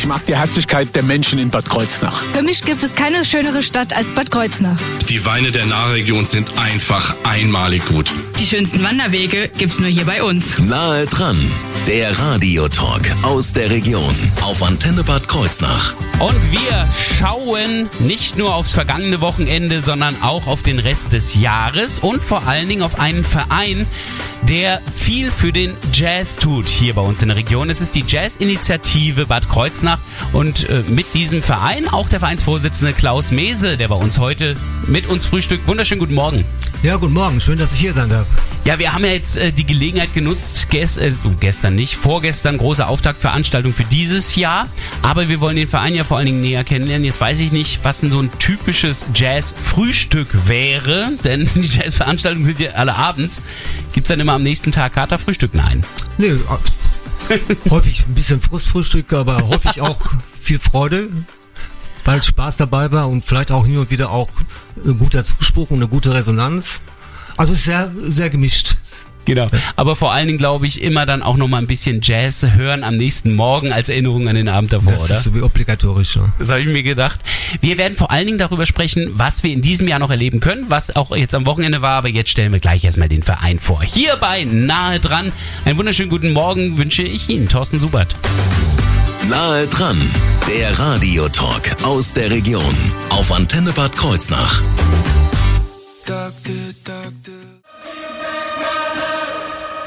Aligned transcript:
Ich 0.00 0.06
mag 0.06 0.24
die 0.24 0.34
Herzlichkeit 0.34 0.96
der 0.96 1.02
Menschen 1.02 1.38
in 1.38 1.50
Bad 1.50 1.68
Kreuznach. 1.68 2.22
Für 2.32 2.40
mich 2.40 2.64
gibt 2.64 2.82
es 2.82 2.94
keine 2.94 3.22
schönere 3.22 3.62
Stadt 3.62 3.92
als 3.92 4.12
Bad 4.12 4.30
Kreuznach. 4.30 4.78
Die 5.10 5.22
Weine 5.26 5.52
der 5.52 5.66
Nahregion 5.66 6.24
sind 6.24 6.56
einfach 6.56 7.16
einmalig 7.22 7.84
gut. 7.84 8.10
Die 8.38 8.46
schönsten 8.46 8.82
Wanderwege 8.82 9.50
gibt's 9.58 9.78
nur 9.78 9.90
hier 9.90 10.06
bei 10.06 10.22
uns. 10.22 10.58
Nahe 10.58 11.04
dran, 11.04 11.36
der 11.86 12.18
Radiotalk 12.18 13.12
aus 13.24 13.52
der 13.52 13.68
Region 13.68 14.14
auf 14.40 14.62
Antenne 14.62 15.04
Bad 15.04 15.28
Kreuznach. 15.28 15.92
Und 16.18 16.50
wir 16.50 16.88
schauen 17.18 17.90
nicht 17.98 18.38
nur 18.38 18.54
aufs 18.54 18.72
vergangene 18.72 19.20
Wochenende, 19.20 19.82
sondern 19.82 20.22
auch 20.22 20.46
auf 20.46 20.62
den 20.62 20.78
Rest 20.78 21.12
des 21.12 21.34
Jahres 21.34 21.98
und 21.98 22.22
vor 22.22 22.46
allen 22.46 22.70
Dingen 22.70 22.82
auf 22.82 22.98
einen 22.98 23.24
Verein, 23.24 23.86
der 24.42 24.80
viel 24.94 25.30
für 25.30 25.52
den 25.52 25.76
Jazz 25.92 26.36
tut 26.36 26.66
hier 26.66 26.94
bei 26.94 27.02
uns 27.02 27.20
in 27.20 27.28
der 27.28 27.36
Region. 27.36 27.68
Es 27.68 27.80
ist 27.80 27.94
die 27.94 28.04
Jazz-Initiative 28.06 29.26
Bad 29.26 29.48
Kreuznach 29.48 29.89
und 30.32 30.68
äh, 30.68 30.82
mit 30.88 31.14
diesem 31.14 31.42
Verein 31.42 31.88
auch 31.88 32.08
der 32.08 32.20
Vereinsvorsitzende 32.20 32.92
Klaus 32.92 33.30
Mese, 33.30 33.76
der 33.76 33.88
bei 33.88 33.94
uns 33.94 34.18
heute 34.18 34.56
mit 34.86 35.08
uns 35.08 35.24
frühstückt. 35.24 35.66
Wunderschönen 35.66 36.00
guten 36.00 36.14
Morgen. 36.14 36.44
Ja, 36.82 36.96
guten 36.96 37.12
Morgen. 37.12 37.40
Schön, 37.40 37.58
dass 37.58 37.74
ich 37.74 37.80
hier 37.80 37.92
sein 37.92 38.08
darf. 38.08 38.26
Ja, 38.64 38.78
wir 38.78 38.92
haben 38.92 39.04
ja 39.04 39.12
jetzt 39.12 39.36
äh, 39.36 39.52
die 39.52 39.66
Gelegenheit 39.66 40.14
genutzt, 40.14 40.70
gest 40.70 40.98
äh, 40.98 41.12
gestern 41.40 41.74
nicht, 41.74 41.94
vorgestern 41.94 42.56
große 42.56 42.86
Auftaktveranstaltung 42.86 43.72
für 43.72 43.84
dieses 43.84 44.36
Jahr, 44.36 44.68
aber 45.02 45.28
wir 45.28 45.40
wollen 45.40 45.56
den 45.56 45.68
Verein 45.68 45.94
ja 45.94 46.04
vor 46.04 46.16
allen 46.16 46.26
Dingen 46.26 46.40
näher 46.40 46.64
kennenlernen. 46.64 47.04
Jetzt 47.04 47.20
weiß 47.20 47.40
ich 47.40 47.52
nicht, 47.52 47.80
was 47.82 48.00
denn 48.00 48.10
so 48.10 48.20
ein 48.20 48.30
typisches 48.38 49.06
Jazz-Frühstück 49.14 50.28
wäre, 50.46 51.12
denn 51.24 51.48
die 51.54 51.68
Jazz-Veranstaltungen 51.68 52.44
sind 52.44 52.60
ja 52.60 52.72
alle 52.72 52.94
abends. 52.96 53.42
Gibt's 53.92 54.08
dann 54.08 54.20
immer 54.20 54.32
am 54.32 54.42
nächsten 54.42 54.72
Tag 54.72 54.94
Katerfrühstück? 54.94 55.54
Nein. 55.54 55.84
Nee, 56.18 56.34
häufig 57.70 58.06
ein 58.06 58.14
bisschen 58.14 58.40
Frustfrühstück, 58.40 59.12
aber 59.12 59.48
häufig 59.48 59.80
auch 59.80 59.98
viel 60.40 60.58
Freude, 60.58 61.08
weil 62.04 62.22
Spaß 62.22 62.56
dabei 62.56 62.90
war 62.92 63.08
und 63.08 63.24
vielleicht 63.24 63.50
auch 63.50 63.66
hin 63.66 63.78
und 63.78 63.90
wieder 63.90 64.10
auch 64.10 64.28
ein 64.84 64.98
guter 64.98 65.24
Zuspruch 65.24 65.70
und 65.70 65.76
eine 65.78 65.88
gute 65.88 66.12
Resonanz. 66.14 66.82
Also 67.36 67.54
sehr, 67.54 67.90
sehr 67.94 68.30
gemischt. 68.30 68.76
Genau. 69.24 69.48
Aber 69.76 69.96
vor 69.96 70.12
allen 70.12 70.26
Dingen 70.26 70.38
glaube 70.38 70.66
ich 70.66 70.82
immer 70.82 71.06
dann 71.06 71.22
auch 71.22 71.36
nochmal 71.36 71.60
ein 71.62 71.66
bisschen 71.66 72.00
Jazz 72.02 72.44
hören 72.54 72.82
am 72.84 72.96
nächsten 72.96 73.34
Morgen 73.34 73.72
als 73.72 73.88
Erinnerung 73.88 74.28
an 74.28 74.34
den 74.34 74.48
Abend 74.48 74.72
davor, 74.72 74.92
Das 74.92 75.04
oder? 75.04 75.14
ist 75.14 75.24
so 75.24 75.34
wie 75.34 75.42
obligatorisch. 75.42 76.16
Ne? 76.16 76.32
Das 76.38 76.48
habe 76.50 76.60
ich 76.60 76.66
mir 76.66 76.82
gedacht. 76.82 77.20
Wir 77.60 77.78
werden 77.78 77.96
vor 77.96 78.10
allen 78.10 78.26
Dingen 78.26 78.38
darüber 78.38 78.66
sprechen, 78.66 79.10
was 79.14 79.42
wir 79.42 79.52
in 79.52 79.62
diesem 79.62 79.86
Jahr 79.88 79.98
noch 79.98 80.10
erleben 80.10 80.40
können, 80.40 80.66
was 80.68 80.96
auch 80.96 81.14
jetzt 81.14 81.34
am 81.34 81.46
Wochenende 81.46 81.82
war, 81.82 81.92
aber 81.98 82.08
jetzt 82.08 82.30
stellen 82.30 82.52
wir 82.52 82.60
gleich 82.60 82.84
erstmal 82.84 83.08
den 83.08 83.22
Verein 83.22 83.58
vor. 83.58 83.82
Hierbei 83.82 84.44
nahe 84.44 85.00
dran. 85.00 85.32
Einen 85.64 85.78
wunderschönen 85.78 86.10
guten 86.10 86.32
Morgen 86.32 86.78
wünsche 86.78 87.02
ich 87.02 87.28
Ihnen, 87.28 87.48
Thorsten 87.48 87.78
Subert. 87.78 88.14
Nahe 89.28 89.66
dran, 89.66 90.00
der 90.48 90.78
Radiotalk 90.78 91.76
aus 91.84 92.12
der 92.14 92.30
Region 92.30 92.74
auf 93.10 93.30
Antenne 93.32 93.70
Bad 93.72 93.94
Kreuznach. 93.94 94.62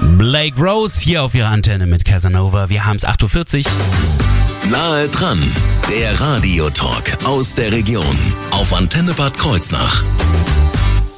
Blake 0.04 0.60
Rose 0.60 1.02
hier 1.02 1.24
auf 1.24 1.34
Ihrer 1.34 1.50
Antenne 1.50 1.86
mit 1.86 2.04
Casanova. 2.04 2.70
Wir 2.70 2.86
haben 2.86 2.98
es 2.98 3.06
8.40 3.06 3.66
Uhr. 3.66 4.70
Nahe 4.70 5.08
dran, 5.08 5.42
der 5.90 6.20
Radiotalk 6.20 7.24
aus 7.26 7.56
der 7.56 7.72
Region 7.72 8.18
auf 8.52 8.74
Antenne 8.74 9.14
Bad 9.14 9.38
Kreuznach. 9.38 10.04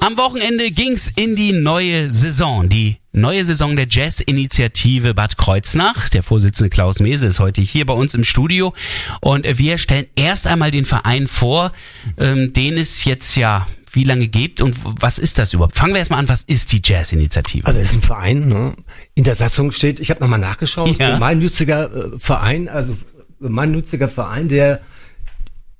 Am 0.01 0.17
Wochenende 0.17 0.69
ging's 0.69 1.11
in 1.15 1.35
die 1.35 1.51
neue 1.51 2.11
Saison. 2.11 2.69
Die 2.69 2.97
neue 3.11 3.43
Saison 3.43 3.75
der 3.75 3.87
Jazz-Initiative 3.89 5.15
Bad 5.15 5.35
Kreuznach. 5.35 6.09
Der 6.09 6.21
Vorsitzende 6.21 6.69
Klaus 6.69 6.99
Mese 6.99 7.25
ist 7.25 7.39
heute 7.39 7.61
hier 7.61 7.87
bei 7.87 7.93
uns 7.93 8.13
im 8.13 8.23
Studio. 8.23 8.73
Und 9.19 9.47
wir 9.57 9.79
stellen 9.79 10.05
erst 10.15 10.45
einmal 10.45 10.69
den 10.69 10.85
Verein 10.85 11.27
vor, 11.27 11.71
ähm, 12.17 12.53
den 12.53 12.77
es 12.77 13.03
jetzt 13.05 13.35
ja 13.35 13.67
wie 13.95 14.03
lange 14.03 14.27
gibt 14.27 14.61
und 14.61 14.75
was 15.01 15.17
ist 15.17 15.37
das 15.39 15.53
überhaupt? 15.53 15.77
Fangen 15.77 15.93
wir 15.93 15.99
erstmal 15.99 16.19
an, 16.19 16.29
was 16.29 16.43
ist 16.43 16.71
die 16.71 16.81
Jazz-Initiative? 16.83 17.65
Also 17.65 17.79
es 17.79 17.91
ist 17.91 17.95
ein 17.97 18.01
Verein, 18.01 18.47
ne? 18.47 18.73
in 19.15 19.23
der 19.23 19.35
Satzung 19.35 19.71
steht, 19.71 19.99
ich 19.99 20.09
habe 20.09 20.19
nochmal 20.21 20.39
nachgeschaut, 20.39 20.97
Ja. 20.99 21.13
gemeinnütziger 21.13 21.93
äh, 22.15 22.19
Verein, 22.19 22.67
also 22.69 22.97
gemeinnütziger 23.39 24.07
Verein, 24.09 24.49
der 24.49 24.81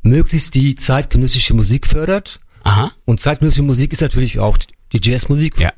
möglichst 0.01 0.55
die 0.55 0.75
zeitgenössische 0.75 1.53
Musik 1.53 1.87
fördert. 1.87 2.39
Aha. 2.63 2.91
Und 3.05 3.19
zeitgenössische 3.19 3.63
Musik 3.63 3.91
ist 3.93 4.01
natürlich 4.01 4.39
auch 4.39 4.57
die 4.91 4.99
Jazzmusik. 5.01 5.59
Ja. 5.59 5.73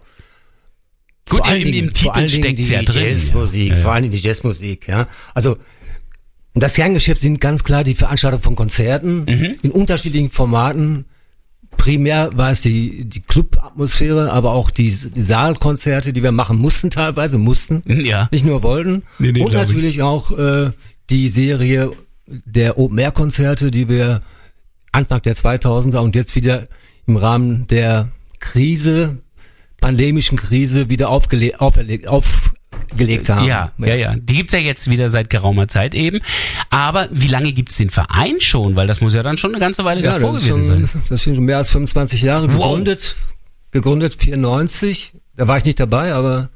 Gut, 1.29 1.39
vor 1.39 1.45
allen 1.47 1.61
im, 1.61 1.73
im 1.85 1.93
Titel 1.93 2.29
steckt's 2.29 2.67
die 2.67 2.73
ja 2.73 2.81
drin. 2.83 3.03
Jazzmusik, 3.05 3.69
Ja, 3.69 3.75
ja. 3.77 3.83
vor 3.83 3.95
Dingen 3.99 4.11
die 4.11 4.19
Jazzmusik, 4.19 4.87
ja. 4.87 5.07
Also 5.33 5.57
und 6.53 6.61
das 6.61 6.73
Kerngeschäft 6.73 7.21
sind 7.21 7.39
ganz 7.39 7.63
klar 7.63 7.83
die 7.83 7.93
Veranstaltung 7.93 8.41
von 8.41 8.55
Konzerten 8.55 9.25
Mhm. 9.25 9.55
in 9.61 9.71
unterschiedlichen 9.71 10.29
Formaten. 10.29 11.05
Primär 11.77 12.31
war 12.35 12.51
es 12.51 12.63
die, 12.63 13.05
die 13.05 13.21
Club-Atmosphäre, 13.21 14.31
aber 14.31 14.51
auch 14.51 14.71
die, 14.71 14.89
Saalkonzerte, 14.89 16.11
die 16.13 16.23
wir 16.23 16.31
machen 16.31 16.57
mussten 16.57 16.89
teilweise, 16.89 17.37
mussten, 17.37 17.83
Ja. 17.87 18.27
nicht 18.31 18.45
nur 18.45 18.63
wollten. 18.63 19.03
Nee, 19.19 19.31
nee, 19.31 19.41
und 19.41 19.51
glaub 19.51 19.65
ich. 19.65 19.69
natürlich 19.75 20.01
auch 20.01 20.37
äh, 20.37 20.71
die 21.09 21.29
Serie 21.29 21.91
der 22.27 22.77
Open-Air-Konzerte, 22.77 23.71
die 23.71 23.87
wir 23.87 24.21
Anfang 24.91 25.21
der 25.21 25.35
2000er 25.35 25.99
und 25.99 26.15
jetzt 26.15 26.35
wieder 26.35 26.67
im 27.05 27.15
Rahmen 27.15 27.67
der 27.67 28.09
Krise, 28.39 29.17
pandemischen 29.79 30.37
Krise 30.37 30.89
wieder 30.89 31.09
aufgele 31.09 31.59
auferlegt, 31.61 32.07
aufgelegt 32.91 33.29
haben. 33.29 33.45
Ja, 33.45 33.71
ja, 33.77 33.95
ja. 33.95 34.15
Die 34.15 34.35
gibt's 34.35 34.53
ja 34.53 34.59
jetzt 34.59 34.89
wieder 34.89 35.09
seit 35.09 35.29
geraumer 35.29 35.67
Zeit 35.67 35.93
eben. 35.93 36.19
Aber 36.69 37.07
wie 37.11 37.27
lange 37.27 37.51
gibt's 37.53 37.77
den 37.77 37.89
Verein 37.89 38.35
schon? 38.39 38.75
Weil 38.75 38.87
das 38.87 39.01
muss 39.01 39.13
ja 39.13 39.23
dann 39.23 39.37
schon 39.37 39.51
eine 39.51 39.59
ganze 39.59 39.83
Weile 39.85 40.01
Ja, 40.03 40.13
davor 40.13 40.33
gewesen 40.33 40.63
schon, 40.65 40.85
sein. 40.85 41.01
das 41.09 41.21
sind 41.23 41.35
schon 41.35 41.43
mehr 41.45 41.57
als 41.57 41.69
25 41.69 42.21
Jahre 42.21 42.47
Wow. 42.53 42.65
gegründet. 42.65 43.15
Gegründet 43.71 44.15
94. 44.19 45.13
Da 45.35 45.47
war 45.47 45.57
ich 45.57 45.65
nicht 45.65 45.79
dabei, 45.79 46.13
aber 46.13 46.49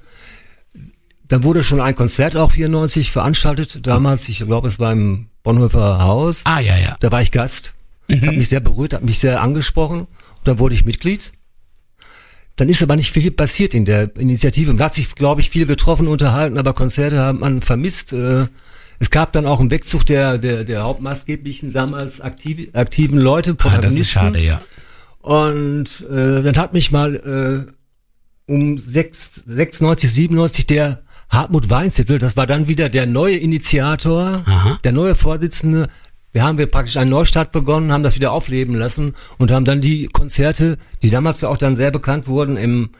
dann 1.28 1.44
wurde 1.44 1.64
schon 1.64 1.80
ein 1.80 1.96
Konzert 1.96 2.36
auch 2.36 2.52
94 2.52 3.12
veranstaltet. 3.12 3.86
Damals, 3.86 4.28
ich 4.28 4.40
glaube, 4.40 4.68
es 4.68 4.80
war 4.80 4.92
im 4.92 5.28
Bonhoeffer 5.44 6.00
Haus. 6.04 6.42
Ah, 6.46 6.60
ja, 6.60 6.78
ja. 6.78 6.98
Da 7.00 7.12
war 7.12 7.22
ich 7.22 7.32
Gast. 7.32 7.74
Das 8.08 8.22
Mhm. 8.22 8.28
hat 8.28 8.36
mich 8.36 8.50
sehr 8.50 8.60
berührt, 8.60 8.94
hat 8.94 9.04
mich 9.04 9.20
sehr 9.20 9.42
angesprochen. 9.42 10.02
Und 10.02 10.08
dann 10.46 10.60
wurde 10.60 10.76
ich 10.76 10.84
Mitglied. 10.86 11.32
Dann 12.58 12.70
ist 12.70 12.84
aber 12.84 12.96
nicht 12.96 13.12
viel 13.12 13.32
passiert 13.32 13.74
in 13.74 13.86
der 13.86 14.16
Initiative. 14.18 14.74
Man 14.74 14.84
hat 14.84 14.94
sich, 14.94 15.16
glaube 15.16 15.42
ich, 15.42 15.50
viel 15.50 15.66
getroffen, 15.66 16.08
unterhalten, 16.08 16.58
aber 16.58 16.74
Konzerte 16.74 17.24
hat 17.24 17.40
man 17.40 17.62
vermisst. 17.62 18.14
Äh, 18.14 18.48
Es 19.00 19.10
gab 19.10 19.32
dann 19.32 19.48
auch 19.48 19.60
einen 19.60 19.72
Wegzug 19.72 20.06
der, 20.06 20.38
der, 20.38 20.64
der 20.64 20.84
hauptmaßgeblichen 20.84 21.72
damals 21.74 22.22
aktiv, 22.22 22.70
aktiven 22.74 23.18
Leute, 23.18 23.52
Ah, 23.52 23.54
das 23.54 23.64
Protagonisten. 23.64 24.02
ist 24.02 24.12
schade, 24.12 24.40
ja. 24.40 24.62
Und 25.22 26.06
äh, 26.10 26.44
dann 26.44 26.56
hat 26.58 26.74
mich 26.74 26.92
mal 26.92 27.66
äh, 28.48 28.52
um 28.52 28.78
6, 28.78 29.44
96, 29.48 30.12
97 30.12 30.68
der 30.68 31.02
Hartmut 31.30 31.70
Weinzettel, 31.70 32.20
das 32.20 32.36
war 32.36 32.46
dann 32.46 32.68
wieder 32.68 32.90
der 32.90 33.06
neue 33.08 33.38
Initiator, 33.38 34.44
Aha. 34.46 34.78
der 34.84 34.92
neue 34.92 35.16
Vorsitzende. 35.16 35.88
Wir 36.34 36.44
haben 36.44 36.58
wir 36.58 36.68
praktisch 36.68 36.98
einen 36.98 37.10
Neustart 37.10 37.52
begonnen, 37.52 37.92
haben 37.92 38.04
das 38.04 38.16
wieder 38.16 38.32
aufleben 38.32 38.76
lassen 38.76 39.16
und 39.38 39.52
haben 39.52 39.66
dann 39.66 39.82
die 39.82 40.08
Konzerte, 40.08 40.78
die 41.02 41.10
damals 41.10 41.42
ja 41.42 41.50
auch 41.50 41.58
dann 41.58 41.76
sehr 41.76 41.92
bekannt 41.92 42.28
wurden, 42.28 42.58
im 42.58 42.92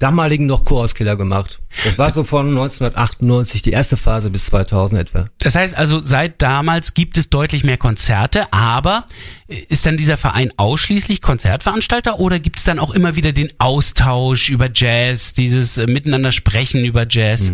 damaligen 0.00 0.46
noch 0.46 0.64
Chorauskiller 0.64 1.14
gemacht. 1.14 1.60
Das 1.84 1.98
war 1.98 2.10
so 2.10 2.24
von 2.24 2.48
1998 2.48 3.62
die 3.62 3.70
erste 3.70 3.96
Phase 3.96 4.30
bis 4.30 4.46
2000 4.46 5.00
etwa. 5.00 5.26
Das 5.38 5.54
heißt 5.54 5.76
also, 5.76 6.00
seit 6.00 6.42
damals 6.42 6.94
gibt 6.94 7.18
es 7.18 7.28
deutlich 7.28 7.64
mehr 7.64 7.76
Konzerte, 7.76 8.52
aber 8.52 9.04
ist 9.46 9.86
dann 9.86 9.98
dieser 9.98 10.16
Verein 10.16 10.52
ausschließlich 10.56 11.20
Konzertveranstalter 11.20 12.18
oder 12.18 12.40
gibt 12.40 12.58
es 12.58 12.64
dann 12.64 12.78
auch 12.78 12.90
immer 12.90 13.14
wieder 13.14 13.32
den 13.32 13.50
Austausch 13.58 14.48
über 14.48 14.70
Jazz, 14.74 15.34
dieses 15.34 15.76
äh, 15.76 15.86
Miteinander 15.86 16.32
sprechen 16.32 16.84
über 16.84 17.06
Jazz? 17.08 17.52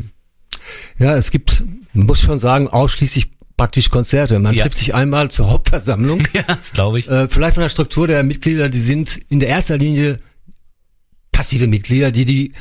Ja, 0.99 1.17
es 1.17 1.33
gibt, 1.33 1.65
man 1.93 2.07
muss 2.07 2.21
schon 2.21 2.39
sagen, 2.39 2.69
ausschließlich 2.69 3.36
praktisch 3.57 3.91
Konzerte. 3.91 4.39
Man 4.39 4.55
Ja. 4.55 4.65
trifft 4.65 4.79
sich 4.79 4.95
einmal 4.95 5.31
zur 5.31 5.51
Hauptversammlung. 5.51 6.23
Ja, 6.33 6.43
das 6.43 6.73
glaube 6.73 6.99
ich. 6.99 7.09
Äh, 7.09 7.29
vielleicht 7.29 7.55
von 7.55 7.63
der 7.63 7.69
Struktur 7.71 8.07
der 8.07 8.23
Mitglieder, 8.23 8.69
die 8.69 8.81
sind 8.81 9.21
in 9.29 9.41
der 9.41 9.49
erster 9.49 9.77
Linie 9.79 10.19
passive 11.33 11.67
Mitglieder, 11.67 12.11
die 12.11 12.25
die 12.25 12.53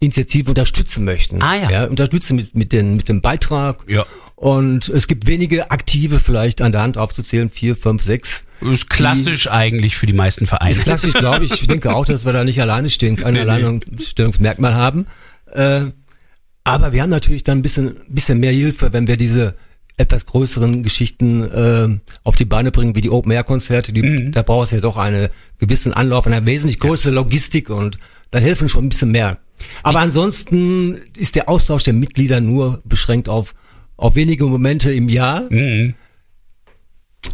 Initiative 0.00 0.50
unterstützen 0.50 1.04
möchten. 1.04 1.40
Ah, 1.42 1.56
ja. 1.56 1.70
ja 1.70 1.84
unterstützen 1.86 2.36
mit, 2.36 2.54
mit, 2.54 2.72
den, 2.72 2.96
mit 2.96 3.08
dem 3.08 3.20
Beitrag. 3.20 3.84
Ja. 3.88 4.04
Und 4.36 4.88
es 4.88 5.06
gibt 5.06 5.26
wenige 5.26 5.70
Aktive 5.70 6.18
vielleicht 6.20 6.60
an 6.60 6.72
der 6.72 6.82
Hand 6.82 6.98
aufzuzählen, 6.98 7.50
vier, 7.50 7.76
fünf, 7.76 8.02
sechs. 8.02 8.44
Ist 8.60 8.90
klassisch 8.90 9.48
eigentlich 9.50 9.96
für 9.96 10.06
die 10.06 10.12
meisten 10.12 10.46
Vereine. 10.46 10.70
Ist 10.72 10.82
klassisch, 10.82 11.14
glaube 11.14 11.44
ich. 11.44 11.52
Ich 11.52 11.66
denke 11.68 11.94
auch, 11.94 12.04
dass 12.04 12.26
wir 12.26 12.32
da 12.32 12.44
nicht 12.44 12.60
alleine 12.60 12.90
stehen, 12.90 13.16
kein 13.16 13.34
Nee, 13.34 13.44
nee. 13.44 13.50
Alleinstellungsmerkmal 13.50 14.74
haben. 14.74 15.06
Äh, 15.52 15.86
aber 16.64 16.92
wir 16.92 17.02
haben 17.02 17.10
natürlich 17.10 17.44
dann 17.44 17.58
ein 17.58 17.62
bisschen, 17.62 17.96
bisschen 18.08 18.40
mehr 18.40 18.52
Hilfe, 18.52 18.92
wenn 18.92 19.06
wir 19.06 19.16
diese 19.16 19.54
etwas 19.96 20.26
größeren 20.26 20.82
Geschichten 20.82 21.42
äh, 21.44 21.88
auf 22.24 22.36
die 22.36 22.44
Beine 22.44 22.72
bringen, 22.72 22.94
wie 22.96 23.00
die 23.00 23.10
Open-Air-Konzerte. 23.10 23.92
Die, 23.92 24.02
Mhm. 24.02 24.32
Da 24.32 24.42
braucht 24.42 24.66
es 24.66 24.70
ja 24.72 24.80
doch 24.80 24.96
einen 24.96 25.28
gewissen 25.58 25.92
Anlauf, 25.92 26.26
eine 26.26 26.44
wesentlich 26.46 26.80
größere 26.80 27.12
Logistik 27.14 27.70
und 27.70 27.98
dann 28.30 28.42
helfen 28.42 28.68
schon 28.68 28.84
ein 28.84 28.88
bisschen 28.88 29.12
mehr. 29.12 29.38
Aber 29.82 30.00
ansonsten 30.00 30.98
ist 31.16 31.36
der 31.36 31.48
Austausch 31.48 31.84
der 31.84 31.94
Mitglieder 31.94 32.40
nur 32.40 32.82
beschränkt 32.84 33.28
auf, 33.28 33.54
auf 33.96 34.16
wenige 34.16 34.46
Momente 34.46 34.92
im 34.92 35.08
Jahr. 35.08 35.46
Mhm. 35.50 35.94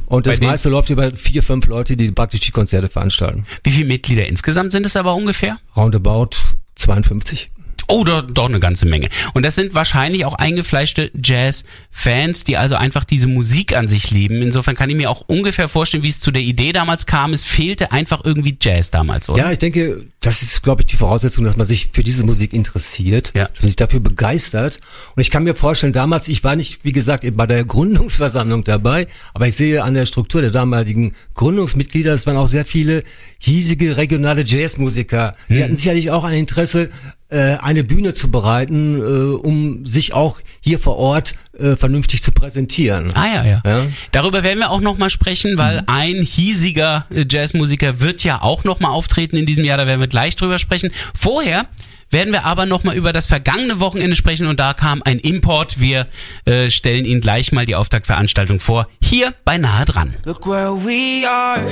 Und 0.06 0.26
das 0.26 0.40
meiste 0.40 0.68
läuft 0.68 0.90
über 0.90 1.12
vier, 1.14 1.42
fünf 1.42 1.66
Leute, 1.66 1.96
die 1.96 2.10
praktisch 2.12 2.40
die 2.40 2.52
Konzerte 2.52 2.88
veranstalten. 2.88 3.46
Wie 3.64 3.70
viele 3.70 3.86
Mitglieder 3.86 4.26
insgesamt 4.26 4.72
sind 4.72 4.86
es 4.86 4.96
aber 4.96 5.14
ungefähr? 5.14 5.58
Roundabout 5.76 6.30
52. 6.76 7.50
Oh, 7.90 8.04
doch, 8.04 8.22
doch 8.22 8.46
eine 8.48 8.60
ganze 8.60 8.86
Menge. 8.86 9.08
Und 9.34 9.42
das 9.44 9.54
sind 9.56 9.74
wahrscheinlich 9.74 10.24
auch 10.24 10.34
eingefleischte 10.34 11.10
Jazz-Fans, 11.22 12.44
die 12.44 12.56
also 12.56 12.76
einfach 12.76 13.04
diese 13.04 13.26
Musik 13.26 13.76
an 13.76 13.88
sich 13.88 14.10
lieben. 14.10 14.42
Insofern 14.42 14.76
kann 14.76 14.88
ich 14.90 14.96
mir 14.96 15.10
auch 15.10 15.22
ungefähr 15.26 15.68
vorstellen, 15.68 16.02
wie 16.02 16.08
es 16.08 16.20
zu 16.20 16.30
der 16.30 16.42
Idee 16.42 16.72
damals 16.72 17.06
kam. 17.06 17.32
Es 17.32 17.44
fehlte 17.44 17.92
einfach 17.92 18.22
irgendwie 18.24 18.56
Jazz 18.60 18.90
damals, 18.90 19.28
oder? 19.28 19.42
Ja, 19.44 19.52
ich 19.52 19.58
denke, 19.58 20.04
das 20.20 20.42
ist, 20.42 20.62
glaube 20.62 20.82
ich, 20.82 20.86
die 20.86 20.96
Voraussetzung, 20.96 21.44
dass 21.44 21.56
man 21.56 21.66
sich 21.66 21.88
für 21.92 22.02
diese 22.04 22.24
Musik 22.24 22.52
interessiert, 22.52 23.32
Ja. 23.34 23.48
dass 23.48 23.60
man 23.62 23.66
sich 23.68 23.76
dafür 23.76 24.00
begeistert. 24.00 24.80
Und 25.16 25.20
ich 25.22 25.30
kann 25.30 25.44
mir 25.44 25.54
vorstellen, 25.54 25.92
damals, 25.92 26.28
ich 26.28 26.44
war 26.44 26.56
nicht, 26.56 26.84
wie 26.84 26.92
gesagt, 26.92 27.24
bei 27.36 27.46
der 27.46 27.64
Gründungsversammlung 27.64 28.64
dabei, 28.64 29.06
aber 29.34 29.46
ich 29.48 29.56
sehe 29.56 29.82
an 29.82 29.94
der 29.94 30.06
Struktur 30.06 30.40
der 30.40 30.50
damaligen 30.50 31.14
Gründungsmitglieder, 31.34 32.12
es 32.14 32.26
waren 32.26 32.36
auch 32.36 32.48
sehr 32.48 32.64
viele 32.64 33.02
hiesige 33.38 33.96
regionale 33.96 34.42
Jazzmusiker. 34.44 35.34
Die 35.48 35.54
Hm. 35.56 35.62
hatten 35.62 35.76
sicherlich 35.76 36.10
auch 36.10 36.24
ein 36.24 36.34
Interesse, 36.34 36.90
äh, 37.30 37.56
eine 37.60 37.84
Bühne 37.84 38.12
zu 38.14 38.30
bereiten, 38.30 38.98
äh, 38.98 39.02
um 39.36 39.86
sich 39.86 40.12
auch 40.12 40.40
hier 40.60 40.78
vor 40.78 40.96
Ort 40.96 41.34
äh, 41.58 41.76
vernünftig 41.76 42.22
zu 42.22 42.32
präsentieren. 42.32 43.12
Ah 43.14 43.26
ja, 43.26 43.44
ja, 43.44 43.62
Ja. 43.64 43.82
Darüber 44.12 44.42
werden 44.42 44.58
wir 44.58 44.70
auch 44.70 44.80
noch 44.80 44.98
mal 44.98 45.10
sprechen, 45.10 45.56
weil 45.56 45.82
ein 45.86 46.16
hiesiger 46.22 47.06
äh, 47.10 47.24
Jazzmusiker 47.28 48.00
wird 48.00 48.24
ja 48.24 48.42
auch 48.42 48.64
noch 48.64 48.80
mal 48.80 48.90
auftreten 48.90 49.36
in 49.36 49.46
diesem 49.46 49.64
Jahr. 49.64 49.78
Da 49.78 49.86
werden 49.86 50.00
wir 50.00 50.08
gleich 50.08 50.36
drüber 50.36 50.58
sprechen. 50.58 50.90
Vorher 51.14 51.66
werden 52.10 52.32
wir 52.32 52.44
aber 52.44 52.66
noch 52.66 52.82
mal 52.82 52.96
über 52.96 53.12
das 53.12 53.26
vergangene 53.26 53.78
Wochenende 53.78 54.16
sprechen 54.16 54.46
und 54.46 54.58
da 54.58 54.74
kam 54.74 55.00
ein 55.04 55.20
Import. 55.20 55.80
Wir 55.80 56.08
äh, 56.44 56.68
stellen 56.70 57.04
Ihnen 57.04 57.20
gleich 57.20 57.52
mal 57.52 57.66
die 57.66 57.76
Auftaktveranstaltung 57.76 58.58
vor. 58.58 58.88
Hier 59.00 59.32
bei 59.44 59.58
Nahe 59.58 59.84
dran. 59.84 60.14
Look 60.24 60.46
where 60.46 60.72
we 60.72 61.24
are. 61.28 61.64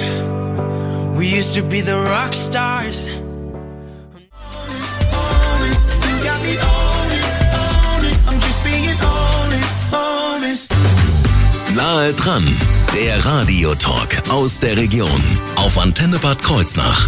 We 1.16 1.36
used 1.38 1.56
to 1.56 1.62
be 1.62 1.82
the 1.82 1.90
rock 1.90 2.32
stars. 2.32 3.08
Nahe 11.74 12.14
dran, 12.14 12.46
der 12.94 13.22
Radiotalk 13.22 14.30
aus 14.30 14.58
der 14.58 14.78
Region 14.78 15.22
auf 15.56 15.76
Antenne 15.76 16.18
Bad 16.18 16.40
Kreuznach. 16.40 17.06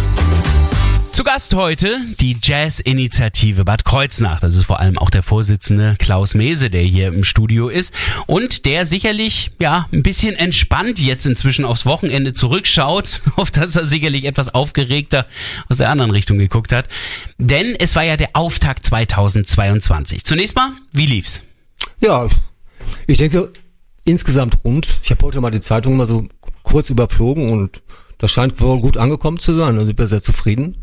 Zu 1.11 1.23
Gast 1.23 1.55
heute 1.55 1.97
die 2.19 2.37
Jazz-Initiative 2.39 3.65
Bad 3.65 3.83
Kreuznach. 3.83 4.41
Das 4.41 4.53
ist 4.53 4.65
vor 4.65 4.79
allem 4.79 4.99
auch 4.99 5.09
der 5.09 5.23
Vorsitzende 5.23 5.95
Klaus 5.97 6.35
Mese, 6.35 6.69
der 6.69 6.83
hier 6.83 7.07
im 7.07 7.23
Studio 7.23 7.67
ist 7.67 7.95
und 8.27 8.67
der 8.67 8.85
sicherlich 8.85 9.49
ja 9.59 9.87
ein 9.91 10.03
bisschen 10.03 10.35
entspannt 10.35 10.99
jetzt 10.99 11.25
inzwischen 11.25 11.65
aufs 11.65 11.87
Wochenende 11.87 12.33
zurückschaut, 12.33 13.23
auf 13.37 13.49
das 13.49 13.75
er 13.75 13.87
sicherlich 13.87 14.25
etwas 14.25 14.53
aufgeregter 14.53 15.25
aus 15.67 15.77
der 15.77 15.89
anderen 15.89 16.11
Richtung 16.11 16.37
geguckt 16.37 16.71
hat. 16.71 16.87
Denn 17.39 17.75
es 17.79 17.95
war 17.95 18.03
ja 18.03 18.17
der 18.17 18.29
Auftakt 18.33 18.85
2022. 18.85 20.25
Zunächst 20.25 20.55
mal, 20.55 20.73
wie 20.91 21.07
lief's? 21.07 21.41
Ja, 22.01 22.29
ich 23.07 23.17
denke 23.17 23.51
insgesamt 24.05 24.63
rund. 24.63 24.99
Ich 25.03 25.11
habe 25.11 25.25
heute 25.25 25.41
mal 25.41 25.51
die 25.51 25.61
Zeitung 25.61 25.97
mal 25.97 26.07
so 26.07 26.27
kurz 26.63 26.89
überflogen 26.89 27.49
und 27.49 27.81
das 28.17 28.31
scheint 28.31 28.59
wohl 28.61 28.79
gut 28.81 28.97
angekommen 28.97 29.39
zu 29.39 29.53
sein. 29.53 29.75
Da 29.75 29.85
sind 29.85 29.97
wir 29.97 30.07
sehr 30.07 30.21
zufrieden. 30.21 30.77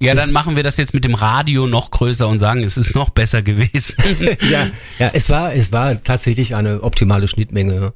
Ja, 0.00 0.14
dann 0.14 0.30
machen 0.30 0.54
wir 0.54 0.62
das 0.62 0.76
jetzt 0.76 0.94
mit 0.94 1.04
dem 1.04 1.14
Radio 1.14 1.66
noch 1.66 1.90
größer 1.90 2.28
und 2.28 2.38
sagen, 2.38 2.62
es 2.62 2.76
ist 2.76 2.94
noch 2.94 3.10
besser 3.10 3.42
gewesen. 3.42 3.96
ja, 4.48 4.68
ja, 4.98 5.10
es 5.12 5.28
war, 5.28 5.52
es 5.52 5.72
war 5.72 6.02
tatsächlich 6.04 6.54
eine 6.54 6.82
optimale 6.84 7.26
Schnittmenge. 7.26 7.92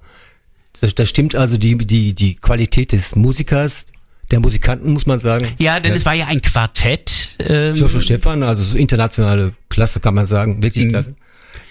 Das, 0.80 0.96
das 0.96 1.08
stimmt 1.08 1.36
also 1.36 1.58
die, 1.58 1.78
die, 1.78 2.12
die 2.12 2.34
Qualität 2.34 2.90
des 2.90 3.14
Musikers, 3.14 3.86
der 4.32 4.40
Musikanten, 4.40 4.92
muss 4.92 5.06
man 5.06 5.20
sagen. 5.20 5.46
Ja, 5.58 5.78
denn 5.78 5.92
es 5.92 6.04
war 6.04 6.14
ja 6.14 6.26
ein 6.26 6.42
Quartett. 6.42 7.36
Ähm, 7.38 7.76
Joshua 7.76 8.00
Stefan, 8.00 8.42
also 8.42 8.64
so 8.64 8.76
internationale 8.76 9.52
Klasse 9.68 10.00
kann 10.00 10.14
man 10.14 10.26
sagen, 10.26 10.60
wirklich 10.60 10.88
klasse. 10.88 11.14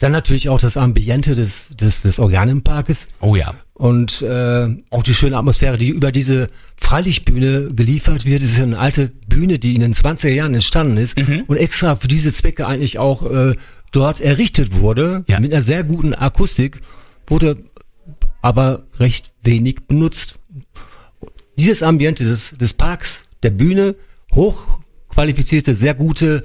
Dann 0.01 0.11
natürlich 0.11 0.49
auch 0.49 0.59
das 0.59 0.75
Ambiente 0.77 1.35
des, 1.35 1.67
des, 1.69 2.01
des 2.01 2.19
Organenparkes. 2.19 3.07
oh 3.21 3.35
ja. 3.35 3.53
und 3.75 4.21
äh, 4.21 4.67
auch 4.89 5.03
die 5.03 5.13
schöne 5.15 5.37
Atmosphäre, 5.37 5.77
die 5.77 5.89
über 5.89 6.11
diese 6.11 6.47
Freilichtbühne 6.75 7.73
geliefert 7.73 8.25
wird. 8.25 8.41
Das 8.41 8.49
ist 8.49 8.59
eine 8.61 8.77
alte 8.79 9.11
Bühne, 9.27 9.57
die 9.59 9.75
in 9.75 9.81
den 9.81 9.93
20er 9.93 10.29
Jahren 10.29 10.53
entstanden 10.55 10.97
ist 10.97 11.17
und 11.47 11.55
extra 11.57 11.95
für 11.95 12.07
diese 12.07 12.33
Zwecke 12.33 12.67
eigentlich 12.67 12.99
auch 12.99 13.29
äh, 13.31 13.55
dort 13.91 14.21
errichtet 14.21 14.73
wurde, 14.79 15.23
Ja. 15.27 15.39
mit 15.39 15.53
einer 15.53 15.61
sehr 15.61 15.83
guten 15.83 16.13
Akustik, 16.13 16.81
wurde 17.27 17.57
aber 18.41 18.83
recht 18.99 19.31
wenig 19.43 19.81
benutzt. 19.87 20.39
Dieses 21.59 21.83
Ambiente 21.83 22.23
des, 22.23 22.55
des 22.57 22.73
Parks, 22.73 23.23
der 23.43 23.51
Bühne, 23.51 23.95
hochqualifizierte, 24.33 25.75
sehr 25.75 25.93
gute 25.93 26.43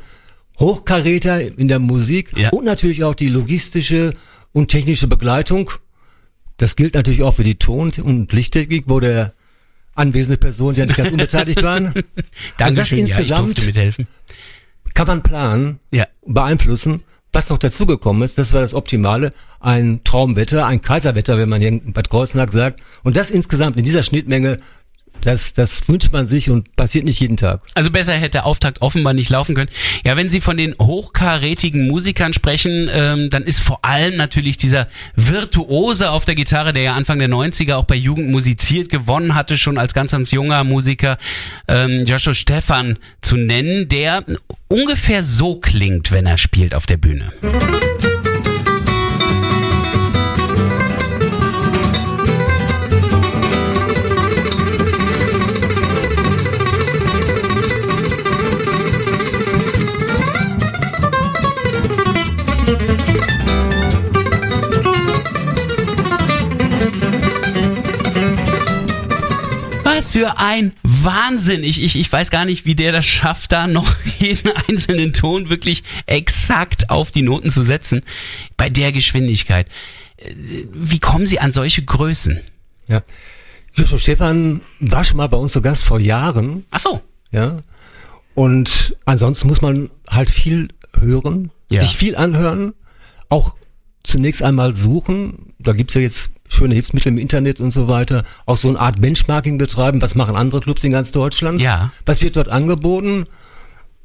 Hochkaräter 0.58 1.40
in 1.58 1.68
der 1.68 1.78
Musik 1.78 2.36
Ja. 2.36 2.50
und 2.50 2.64
natürlich 2.64 3.04
auch 3.04 3.14
die 3.14 3.28
logistische 3.28 4.14
und 4.52 4.68
technische 4.68 5.06
Begleitung. 5.06 5.70
Das 6.56 6.76
gilt 6.76 6.94
natürlich 6.94 7.22
auch 7.22 7.34
für 7.34 7.44
die 7.44 7.56
Ton- 7.56 7.92
und 8.02 8.32
Lichttechnik, 8.32 8.84
wo 8.86 9.00
der 9.00 9.34
anwesende 9.94 10.38
Personen, 10.38 10.74
die 10.74 10.80
ja 10.80 10.86
nicht 10.86 10.96
ganz 10.96 11.10
unbeteiligt 11.10 11.62
waren. 11.62 11.92
Also 12.58 12.76
das 12.76 12.90
ja, 12.90 12.98
insgesamt 12.98 13.48
durfte 13.48 13.66
mithelfen. 13.66 14.06
kann 14.94 15.06
man 15.06 15.22
planen, 15.22 15.78
Ja. 15.90 16.06
beeinflussen. 16.26 17.02
Was 17.32 17.50
noch 17.50 17.58
dazugekommen 17.58 18.22
ist, 18.22 18.38
das 18.38 18.54
war 18.54 18.62
das 18.62 18.72
Optimale, 18.72 19.30
ein 19.60 20.00
Traumwetter, 20.04 20.64
ein 20.66 20.80
Kaiserwetter, 20.80 21.36
wenn 21.36 21.50
man 21.50 21.60
hier 21.60 21.68
in 21.68 21.92
Bad 21.92 22.08
Kreuznach 22.08 22.50
sagt. 22.50 22.80
Und 23.02 23.18
das 23.18 23.30
insgesamt 23.30 23.76
in 23.76 23.84
dieser 23.84 24.02
Schnittmenge, 24.02 24.58
das, 25.20 25.52
das 25.52 25.88
wünscht 25.88 26.12
man 26.12 26.26
sich 26.26 26.50
und 26.50 26.74
passiert 26.76 27.04
nicht 27.04 27.20
jeden 27.20 27.36
Tag. 27.36 27.60
Also 27.74 27.90
besser 27.90 28.14
hätte 28.14 28.30
der 28.30 28.46
Auftakt 28.46 28.82
offenbar 28.82 29.12
nicht 29.12 29.30
laufen 29.30 29.54
können. 29.54 29.70
Ja, 30.04 30.16
wenn 30.16 30.30
Sie 30.30 30.40
von 30.40 30.56
den 30.56 30.74
hochkarätigen 30.80 31.86
Musikern 31.86 32.32
sprechen, 32.32 32.88
ähm, 32.92 33.30
dann 33.30 33.42
ist 33.44 33.60
vor 33.60 33.84
allem 33.84 34.16
natürlich 34.16 34.56
dieser 34.56 34.88
Virtuose 35.14 36.10
auf 36.10 36.24
der 36.24 36.34
Gitarre, 36.34 36.72
der 36.72 36.82
ja 36.82 36.94
Anfang 36.94 37.18
der 37.18 37.28
90er 37.28 37.74
auch 37.74 37.84
bei 37.84 37.96
Jugend 37.96 38.30
musiziert 38.30 38.88
gewonnen 38.88 39.34
hatte, 39.34 39.58
schon 39.58 39.78
als 39.78 39.94
ganz, 39.94 40.12
ganz 40.12 40.30
junger 40.30 40.64
Musiker, 40.64 41.18
ähm, 41.68 42.04
Joshua 42.04 42.34
Stefan 42.34 42.98
zu 43.20 43.36
nennen, 43.36 43.88
der 43.88 44.24
ungefähr 44.68 45.22
so 45.22 45.56
klingt, 45.56 46.12
wenn 46.12 46.26
er 46.26 46.38
spielt 46.38 46.74
auf 46.74 46.86
der 46.86 46.96
Bühne. 46.96 47.32
Was 47.42 48.25
für 70.36 70.42
ein 70.42 70.72
Wahnsinn. 70.82 71.64
Ich, 71.64 71.82
ich, 71.82 71.96
ich 71.96 72.10
weiß 72.12 72.30
gar 72.30 72.44
nicht, 72.44 72.66
wie 72.66 72.74
der 72.74 72.92
das 72.92 73.06
schafft, 73.06 73.52
da 73.52 73.66
noch 73.66 73.90
jeden 74.18 74.50
einzelnen 74.68 75.12
Ton 75.12 75.48
wirklich 75.48 75.82
exakt 76.06 76.90
auf 76.90 77.10
die 77.10 77.22
Noten 77.22 77.50
zu 77.50 77.62
setzen. 77.64 78.02
Bei 78.56 78.68
der 78.68 78.92
Geschwindigkeit. 78.92 79.68
Äh, 80.16 80.34
Wie 80.72 80.98
kommen 80.98 81.26
Sie 81.26 81.40
an 81.40 81.52
solche 81.52 81.84
Größen? 81.84 82.40
Ja. 82.88 83.02
Joshua 83.74 83.98
Stefan 83.98 84.62
war 84.80 85.04
schon 85.04 85.18
mal 85.18 85.28
bei 85.28 85.36
uns 85.36 85.52
zu 85.52 85.60
Gast 85.62 85.84
vor 85.84 86.00
Jahren. 86.00 86.64
Ach 86.70 86.78
so. 86.80 87.02
Ja. 87.30 87.58
Und 88.34 88.96
ansonsten 89.04 89.48
muss 89.48 89.60
man 89.62 89.90
halt 90.08 90.30
viel 90.30 90.68
hören, 90.98 91.50
Ja. 91.70 91.80
sich 91.80 91.96
viel 91.96 92.16
anhören, 92.16 92.74
auch 93.28 93.54
zunächst 94.02 94.42
einmal 94.42 94.74
suchen. 94.74 95.52
Da 95.58 95.72
gibt's 95.72 95.94
ja 95.94 96.00
jetzt 96.00 96.30
schöne 96.48 96.74
Hilfsmittel 96.74 97.12
im 97.12 97.18
Internet 97.18 97.60
und 97.60 97.70
so 97.70 97.88
weiter. 97.88 98.24
Auch 98.44 98.56
so 98.56 98.68
eine 98.68 98.78
Art 98.78 99.00
Benchmarking 99.00 99.58
betreiben. 99.58 100.02
Was 100.02 100.14
machen 100.14 100.36
andere 100.36 100.60
Clubs 100.60 100.84
in 100.84 100.92
ganz 100.92 101.12
Deutschland? 101.12 101.60
Ja. 101.60 101.92
Was 102.04 102.22
wird 102.22 102.36
dort 102.36 102.48
angeboten? 102.48 103.26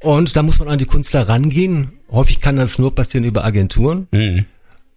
Und 0.00 0.34
da 0.36 0.42
muss 0.42 0.58
man 0.58 0.68
an 0.68 0.78
die 0.78 0.86
Künstler 0.86 1.28
rangehen. 1.28 1.92
Häufig 2.10 2.40
kann 2.40 2.56
das 2.56 2.78
nur 2.78 2.94
passieren 2.94 3.24
über 3.24 3.44
Agenturen. 3.44 4.08
Mhm. 4.10 4.46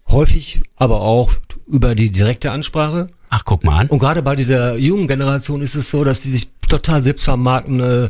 Häufig 0.08 0.60
aber 0.76 1.00
auch 1.00 1.32
über 1.66 1.94
die 1.94 2.10
direkte 2.10 2.50
Ansprache. 2.50 3.08
Ach, 3.28 3.44
guck 3.44 3.64
mal 3.64 3.78
an. 3.78 3.88
Und 3.88 3.98
gerade 3.98 4.22
bei 4.22 4.36
dieser 4.36 4.76
jungen 4.76 5.08
Generation 5.08 5.60
ist 5.60 5.74
es 5.74 5.90
so, 5.90 6.04
dass 6.04 6.22
die 6.22 6.30
sich 6.30 6.48
total 6.68 7.02
selbst 7.02 7.24
vermarkten, 7.24 7.80
äh, 7.80 8.08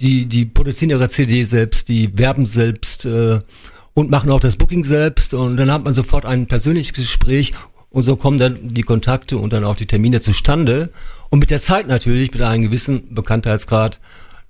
die, 0.00 0.26
die 0.26 0.44
produzieren 0.44 0.90
ihre 0.90 1.08
CD 1.08 1.44
selbst, 1.44 1.88
die 1.88 2.16
werben 2.18 2.46
selbst 2.46 3.04
äh, 3.04 3.40
und 3.94 4.10
machen 4.10 4.30
auch 4.30 4.40
das 4.40 4.56
Booking 4.56 4.84
selbst 4.84 5.34
und 5.34 5.56
dann 5.56 5.70
hat 5.70 5.84
man 5.84 5.94
sofort 5.94 6.26
ein 6.26 6.46
persönliches 6.46 6.92
Gespräch 6.92 7.52
und 7.94 8.02
so 8.02 8.16
kommen 8.16 8.38
dann 8.38 8.58
die 8.60 8.82
Kontakte 8.82 9.38
und 9.38 9.52
dann 9.52 9.62
auch 9.62 9.76
die 9.76 9.86
Termine 9.86 10.20
zustande. 10.20 10.90
Und 11.30 11.38
mit 11.38 11.50
der 11.50 11.60
Zeit 11.60 11.86
natürlich, 11.86 12.32
mit 12.32 12.42
einem 12.42 12.64
gewissen 12.64 13.14
Bekanntheitsgrad, 13.14 14.00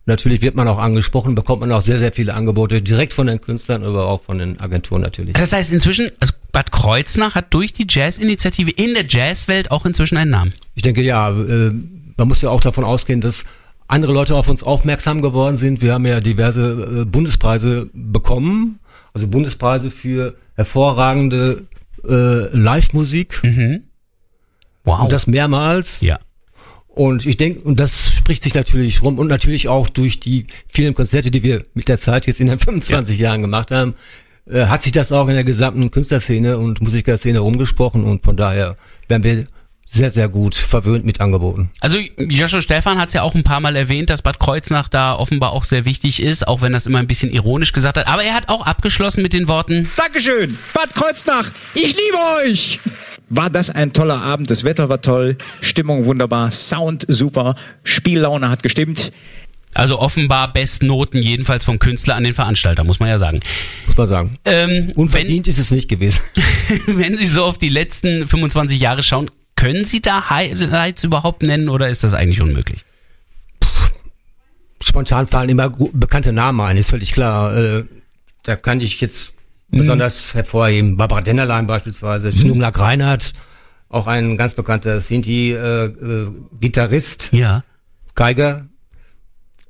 natürlich 0.07 0.41
wird 0.41 0.55
man 0.55 0.67
auch 0.67 0.79
angesprochen, 0.79 1.35
bekommt 1.35 1.61
man 1.61 1.71
auch 1.71 1.83
sehr, 1.83 1.99
sehr 1.99 2.11
viele 2.11 2.33
Angebote 2.33 2.81
direkt 2.81 3.13
von 3.13 3.27
den 3.27 3.43
Künstlern, 3.43 3.85
aber 3.85 4.07
auch 4.07 4.23
von 4.23 4.39
den 4.39 4.59
Agenturen 4.61 5.03
natürlich. 5.03 5.35
Das 5.35 5.53
heißt, 5.53 5.71
inzwischen, 5.75 6.11
also 6.21 6.33
Bad 6.53 6.73
Kreuznach 6.73 7.35
hat 7.35 7.53
durch 7.53 7.75
die 7.75 7.85
Jazz-Initiative 7.87 8.71
in 8.71 8.95
der 8.95 9.05
Jazzwelt 9.07 9.71
auch 9.71 9.85
inzwischen 9.85 10.17
einen 10.17 10.31
Namen. 10.31 10.55
Ich 10.75 10.83
denke, 10.83 11.03
ja, 11.03 11.29
äh, 11.29 11.71
man 12.17 12.29
muss 12.29 12.41
ja 12.41 12.49
auch 12.49 12.63
davon 12.63 12.85
ausgehen, 12.85 13.21
dass 13.21 13.45
andere 13.89 14.15
Leute 14.15 14.37
auf 14.37 14.49
uns 14.49 14.63
aufmerksam 14.63 15.21
geworden 15.21 15.57
sind. 15.57 15.83
Wir 15.83 15.93
haben 15.93 16.07
ja 16.07 16.21
diverse 16.21 17.03
äh, 17.03 17.05
Bundespreise 17.05 17.91
bekommen, 17.93 18.79
also 19.13 19.29
Bundespreise 19.29 19.91
für 19.91 20.35
hervorragende 20.55 21.65
äh, 22.09 22.57
Live-Musik 22.57 23.43
Wow. 24.85 25.01
und 25.03 25.13
das 25.13 25.27
mehrmals. 25.27 26.01
ja. 26.01 26.19
Und 26.89 27.27
ich 27.27 27.37
denke, 27.37 27.59
und 27.63 27.81
das 27.81 28.13
spricht 28.15 28.45
sich 28.45 28.55
natürlich 28.55 29.03
rum 29.03 29.19
und 29.19 29.27
natürlich 29.27 29.67
auch 29.67 29.89
durch 29.89 30.21
die 30.21 30.47
vielen 30.69 30.95
Konzerte, 30.95 31.33
die 31.33 31.43
wir 31.43 31.65
mit 31.75 31.89
der 31.89 31.99
Zeit 31.99 32.29
jetzt 32.29 32.41
in 32.41 32.47
den 32.47 32.61
25 32.61 33.19
Jahren 33.19 33.43
gemacht 33.43 33.73
haben, 33.73 33.95
äh, 34.49 34.67
hat 34.67 34.83
sich 34.83 34.93
das 34.93 35.11
auch 35.11 35.27
in 35.27 35.35
der 35.35 35.43
gesamten 35.43 35.91
Künstlerszene 35.91 36.57
und 36.57 36.81
Musikerszene 36.81 37.41
rumgesprochen 37.41 38.05
und 38.05 38.23
von 38.23 38.37
daher 38.37 38.77
werden 39.09 39.25
wir 39.25 39.45
sehr, 39.87 40.11
sehr 40.11 40.29
gut 40.29 40.55
verwöhnt 40.55 41.05
mit 41.05 41.21
Angeboten. 41.21 41.71
Also 41.81 41.99
Joshua 42.19 42.61
Stefan 42.61 42.99
hat 42.99 43.09
es 43.09 43.15
ja 43.15 43.23
auch 43.23 43.35
ein 43.35 43.45
paar 43.45 43.61
Mal 43.61 43.77
erwähnt, 43.77 44.11
dass 44.11 44.23
Bad 44.23 44.39
Kreuznach 44.41 44.89
da 44.89 45.15
offenbar 45.15 45.53
auch 45.53 45.65
sehr 45.65 45.85
wichtig 45.85 46.21
ist, 46.23 46.49
auch 46.49 46.63
wenn 46.63 46.73
das 46.73 46.87
immer 46.87 46.99
ein 46.99 47.07
bisschen 47.07 47.31
ironisch 47.33 47.73
gesagt 47.73 47.97
hat. 47.97 48.07
Aber 48.07 48.25
er 48.25 48.35
hat 48.35 48.49
auch 48.49 48.67
abgeschlossen 48.67 49.23
mit 49.23 49.33
den 49.33 49.47
Worten, 49.47 49.89
Dankeschön, 49.97 50.59
Bad 50.73 50.95
Kreuznach, 50.95 51.51
ich 51.75 51.95
liebe 51.97 52.19
euch! 52.45 52.81
War 53.29 53.51
das 53.51 53.71
ein 53.71 53.93
toller 53.93 54.21
Abend, 54.23 54.51
das 54.51 54.65
Wetter 54.65 54.89
war 54.89 55.01
toll, 55.01 55.37
Stimmung 55.61 56.05
wunderbar, 56.07 56.51
Sound 56.51 57.05
super, 57.09 57.55
Spiellaune 57.85 58.51
hat 58.51 58.63
gestimmt. 58.63 59.13
also 59.75 59.99
offenbar 59.99 60.53
Bestnoten 60.53 61.21
jedenfalls 61.23 61.65
vom 61.65 61.79
Künstler 61.79 62.17
an 62.17 62.25
den 62.25 62.35
Veranstalter, 62.35 62.85
muss 62.85 63.01
man 63.01 63.09
ja 63.09 63.19
sagen. 63.19 63.41
Muss 63.87 63.97
man 63.97 64.07
sagen. 64.07 64.39
Ähm, 64.45 64.93
Unverdient 64.95 65.49
ist 65.49 65.59
es 65.59 65.71
nicht 65.71 65.89
gewesen. 65.89 66.21
wenn, 66.87 66.99
wenn 66.99 67.17
Sie 67.17 67.27
so 67.27 67.45
auf 67.45 67.59
die 67.59 67.69
letzten 67.71 68.27
25 68.29 68.79
Jahre 68.81 69.03
schauen, 69.03 69.31
können 69.65 69.85
Sie 69.87 70.03
da 70.03 70.29
Highlights 70.29 71.05
überhaupt 71.05 71.43
nennen 71.43 71.71
oder 71.71 71.89
ist 71.89 72.05
das 72.05 72.13
eigentlich 72.13 72.43
unmöglich? 72.43 72.85
Spontan 74.83 75.27
fallen 75.27 75.49
immer 75.49 75.71
bekannte 75.71 76.35
Namen 76.35 76.61
ein, 76.61 76.77
ist 76.77 76.91
völlig 76.91 77.13
klar. 77.13 77.57
Äh, 77.57 77.85
da 78.43 78.57
kann 78.57 78.83
ich 78.83 79.01
jetzt 79.01 79.33
besonders 79.71 80.35
hervorheben. 80.35 80.99
Barbara 80.99 81.23
Dennerlein 81.23 81.67
beispielsweise, 81.67 82.31
Schnumlack 82.31 82.79
Reinhardt, 82.79 83.33
auch 83.89 84.07
ein 84.07 84.37
ganz 84.37 84.53
bekannter 84.53 85.01
Sinti-Gitarrist, 85.01 87.31
Ja. 87.33 87.65
Geiger, 88.15 88.67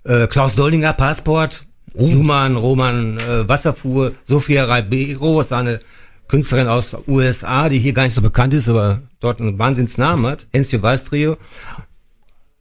äh, 0.02 0.26
Klaus 0.26 0.56
Doldinger, 0.56 0.92
Passport, 0.92 1.66
Human, 1.96 2.56
Roman 2.56 3.18
äh, 3.18 3.48
Wasserfuhr, 3.48 4.10
Sophia 4.24 4.64
Ribeiro, 4.64 5.40
ist 5.40 5.52
eine 5.52 5.78
Künstlerin 6.28 6.68
aus 6.68 6.96
USA, 7.06 7.68
die 7.68 7.78
hier 7.78 7.92
gar 7.92 8.04
nicht 8.04 8.14
so 8.14 8.22
bekannt 8.22 8.54
ist, 8.54 8.68
aber 8.68 9.02
dort 9.20 9.40
einen 9.40 9.58
Wahnsinnsnamen 9.58 10.26
hat, 10.26 10.46
Enzio 10.52 10.80
Weiß 10.82 11.04
Trio. 11.04 11.32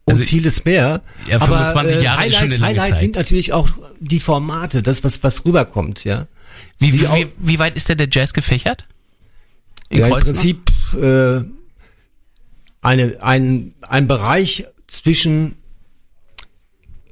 Und 0.05 0.15
Also- 0.15 0.23
vieles 0.23 0.65
mehr. 0.65 1.01
Ja, 1.29 1.39
25 1.39 2.01
Jahre 2.01 2.19
Highlights, 2.19 2.33
ist 2.33 2.39
schon 2.39 2.47
eine 2.47 2.57
lange 2.57 2.65
Highlights 2.73 2.89
Zeit. 2.89 2.99
sind 2.99 3.15
natürlich 3.15 3.53
auch 3.53 3.69
die 3.99 4.19
Formate, 4.19 4.83
das, 4.83 5.03
was, 5.03 5.23
was 5.23 5.45
rüberkommt, 5.45 6.03
ja. 6.03 6.27
Wie, 6.79 6.93
Wie 6.93 7.01
wie, 7.01 7.27
wie, 7.37 7.59
weit 7.59 7.75
ist 7.77 7.87
denn 7.87 7.97
der 7.97 8.09
Jazz 8.11 8.33
gefächert? 8.33 8.85
In 9.89 9.99
ja, 9.99 10.07
im? 10.07 10.13
Prinzip 10.23 10.71
äh, 11.01 11.41
eine, 12.81 13.17
ein, 13.21 13.73
ein 13.81 14.07
Bereich 14.07 14.65
zwischen 14.87 15.55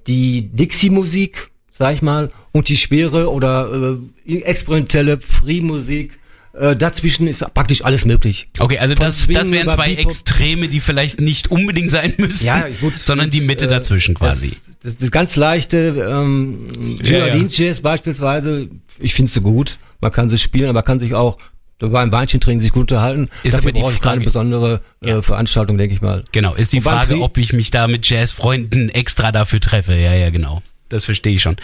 die 0.08 0.50
Dixie-Musik, 0.50 1.50
sag 1.72 1.94
ich 1.94 2.02
mal, 2.02 2.32
und 2.52 2.68
die 2.68 2.78
schwere 2.78 3.32
oder 3.32 3.98
äh, 4.26 4.40
experimentelle 4.42 5.20
Free-Musik. 5.20 6.20
Äh, 6.54 6.76
dazwischen 6.76 7.28
ist 7.28 7.46
praktisch 7.54 7.84
alles 7.86 8.04
möglich. 8.06 8.50
Okay, 8.60 8.78
also 8.78 8.96
Von 8.96 9.06
das, 9.06 9.20
Swing 9.20 9.36
das 9.36 9.52
wären 9.52 9.70
zwei 9.70 9.96
Bebop. 9.96 10.06
Extreme, 10.12 10.68
die 10.68 10.80
vielleicht 10.82 11.22
nicht 11.22 11.50
unbedingt 11.50 11.92
sein 11.92 12.14
müssen, 12.18 12.46
Ja, 12.46 12.66
gut. 12.82 13.00
sondern 13.00 13.32
die 13.32 13.40
Mitte 13.42 13.66
Äh, 13.68 13.70
dazwischen 13.70 14.16
quasi. 14.16 14.50
Das, 14.50 14.78
das, 14.84 14.98
das 14.98 15.12
ganz 15.12 15.36
leichte 15.38 15.78
ähm, 16.10 16.98
Ja, 17.04 17.28
ja. 17.28 17.36
Jazz 17.48 17.80
beispielsweise, 17.82 18.68
ich 19.00 19.14
finde 19.14 19.32
sie 19.32 19.40
gut. 19.42 19.78
Man 20.02 20.12
kann 20.12 20.30
sie 20.30 20.38
spielen, 20.38 20.66
aber 20.66 20.80
man 20.80 20.84
kann 20.86 21.00
sich 21.00 21.14
auch 21.14 21.38
beim 21.80 22.12
Weinchen 22.12 22.40
trinken 22.40 22.60
sich 22.60 22.72
gut 22.74 22.92
unterhalten. 22.92 23.30
Ist 23.44 23.58
Dafür 23.58 23.72
brauche 23.72 23.94
ich 23.94 24.02
keine 24.02 24.24
besondere 24.24 24.82
äh, 25.02 25.22
Veranstaltung, 25.24 25.78
denke 25.80 25.96
ich 25.96 26.02
mal. 26.02 26.24
Genau, 26.32 26.54
ist 26.54 26.74
die 26.74 26.82
Frage, 26.82 27.16
Pri- 27.16 27.22
ob 27.22 27.38
ich 27.40 27.54
mich 27.54 27.72
da 27.72 27.88
mit 27.88 28.08
Jazzfreunden 28.08 28.90
extra 28.90 29.32
dafür 29.32 29.60
treffe. 29.62 29.96
Ja, 29.96 30.14
ja, 30.14 30.30
genau. 30.30 30.62
Das 30.90 31.06
verstehe 31.06 31.34
ich 31.34 31.42
schon. 31.42 31.56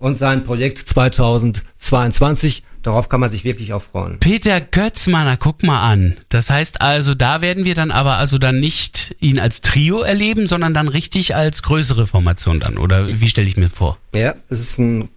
und 0.02 0.16
sein 0.16 0.44
Projekt 0.44 0.78
2022. 0.78 2.64
Darauf 2.82 3.08
kann 3.08 3.20
man 3.20 3.30
sich 3.30 3.44
wirklich 3.44 3.72
auch 3.72 3.82
freuen. 3.82 4.18
Peter 4.18 4.60
Götzmanner, 4.60 5.36
guck 5.36 5.62
mal 5.62 5.80
an. 5.80 6.16
Das 6.28 6.50
heißt 6.50 6.80
also, 6.80 7.14
da 7.14 7.40
werden 7.40 7.64
wir 7.64 7.76
dann 7.76 7.92
aber 7.92 8.16
also 8.16 8.38
dann 8.38 8.58
nicht 8.58 9.14
ihn 9.20 9.38
als 9.38 9.60
Trio 9.60 10.00
erleben, 10.00 10.48
sondern 10.48 10.74
dann 10.74 10.88
richtig 10.88 11.36
als 11.36 11.62
größere 11.62 12.08
Formation 12.08 12.58
dann. 12.58 12.78
Oder 12.78 13.20
wie 13.20 13.28
stelle 13.28 13.46
ich 13.46 13.56
mir 13.56 13.70
vor? 13.70 13.96
Ja, 14.12 14.34
es 14.48 14.60
ist 14.60 14.78
ein 14.78 15.08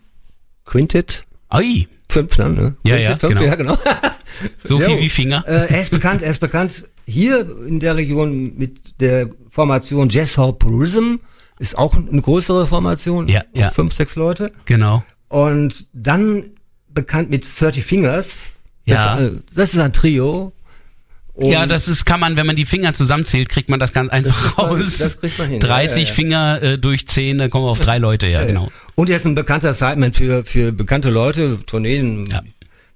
Quintet. 0.66 1.26
Oi, 1.50 1.88
Fünf 2.08 2.36
dann, 2.36 2.54
ne? 2.54 2.76
Ja, 2.86 2.98
Quintet, 2.98 3.12
ja, 3.12 3.18
fünf, 3.18 3.34
genau. 3.34 3.44
ja, 3.44 3.56
genau. 3.56 3.78
so 4.64 4.80
viel 4.80 5.00
wie 5.00 5.10
Finger. 5.10 5.44
Äh, 5.48 5.74
er 5.74 5.82
ist 5.82 5.90
bekannt, 5.90 6.22
er 6.22 6.30
ist 6.30 6.40
bekannt 6.40 6.86
hier 7.08 7.48
in 7.68 7.80
der 7.80 7.96
Region 7.96 8.56
mit 8.56 9.02
der 9.02 9.32
Formation 9.50 10.10
Jazz 10.10 10.38
Hall 10.38 10.54
Purism. 10.54 11.16
Ist 11.60 11.78
auch 11.78 11.96
eine 11.96 12.22
größere 12.22 12.68
Formation. 12.68 13.28
Ja, 13.28 13.44
ja. 13.54 13.72
Fünf, 13.72 13.94
sechs 13.94 14.16
Leute. 14.16 14.52
Genau. 14.66 15.04
Und 15.30 15.88
dann 15.94 16.52
bekannt 16.90 17.30
mit 17.30 17.46
30 17.60 17.84
Fingers. 17.84 18.36
Das, 18.86 19.04
Ja. 19.06 19.20
äh, 19.20 19.32
das 19.54 19.74
ist 19.74 19.80
ein 19.80 19.94
Trio. 19.94 20.52
Und 21.34 21.48
ja, 21.52 21.66
das 21.66 21.88
ist, 21.90 22.06
kann 22.06 22.22
man, 22.22 22.38
wenn 22.38 22.46
man 22.46 22.56
die 22.56 22.64
Finger 22.66 22.94
zusammenzählt, 22.94 23.50
kriegt 23.50 23.70
man 23.70 23.80
das 23.80 23.92
ganz 23.92 24.10
einfach 24.10 24.56
man- 24.58 24.68
raus. 24.68 24.98
das 25.00 25.20
kriegt 25.20 25.38
man 25.38 25.50
hin, 25.50 25.60
30 25.60 25.98
ja, 25.98 26.04
ja, 26.04 26.08
ja. 26.10 26.14
Finger 26.14 26.62
äh, 26.62 26.78
durch 26.78 27.08
10, 27.08 27.38
dann 27.40 27.50
kommen 27.50 27.66
wir 27.66 27.72
auf 27.72 27.80
drei 27.80 27.98
Leute, 27.98 28.28
ja, 28.28 28.46
genau. 28.46 28.72
Und 28.96 29.10
er 29.10 29.18
ist 29.18 29.26
ein 29.26 29.36
bekannter 29.36 29.74
Sideman 29.74 30.14
für, 30.14 30.46
für 30.46 30.72
bekannte 30.72 31.10
Leute, 31.10 31.60
Tourneen. 31.66 32.30
Ja. 32.32 32.42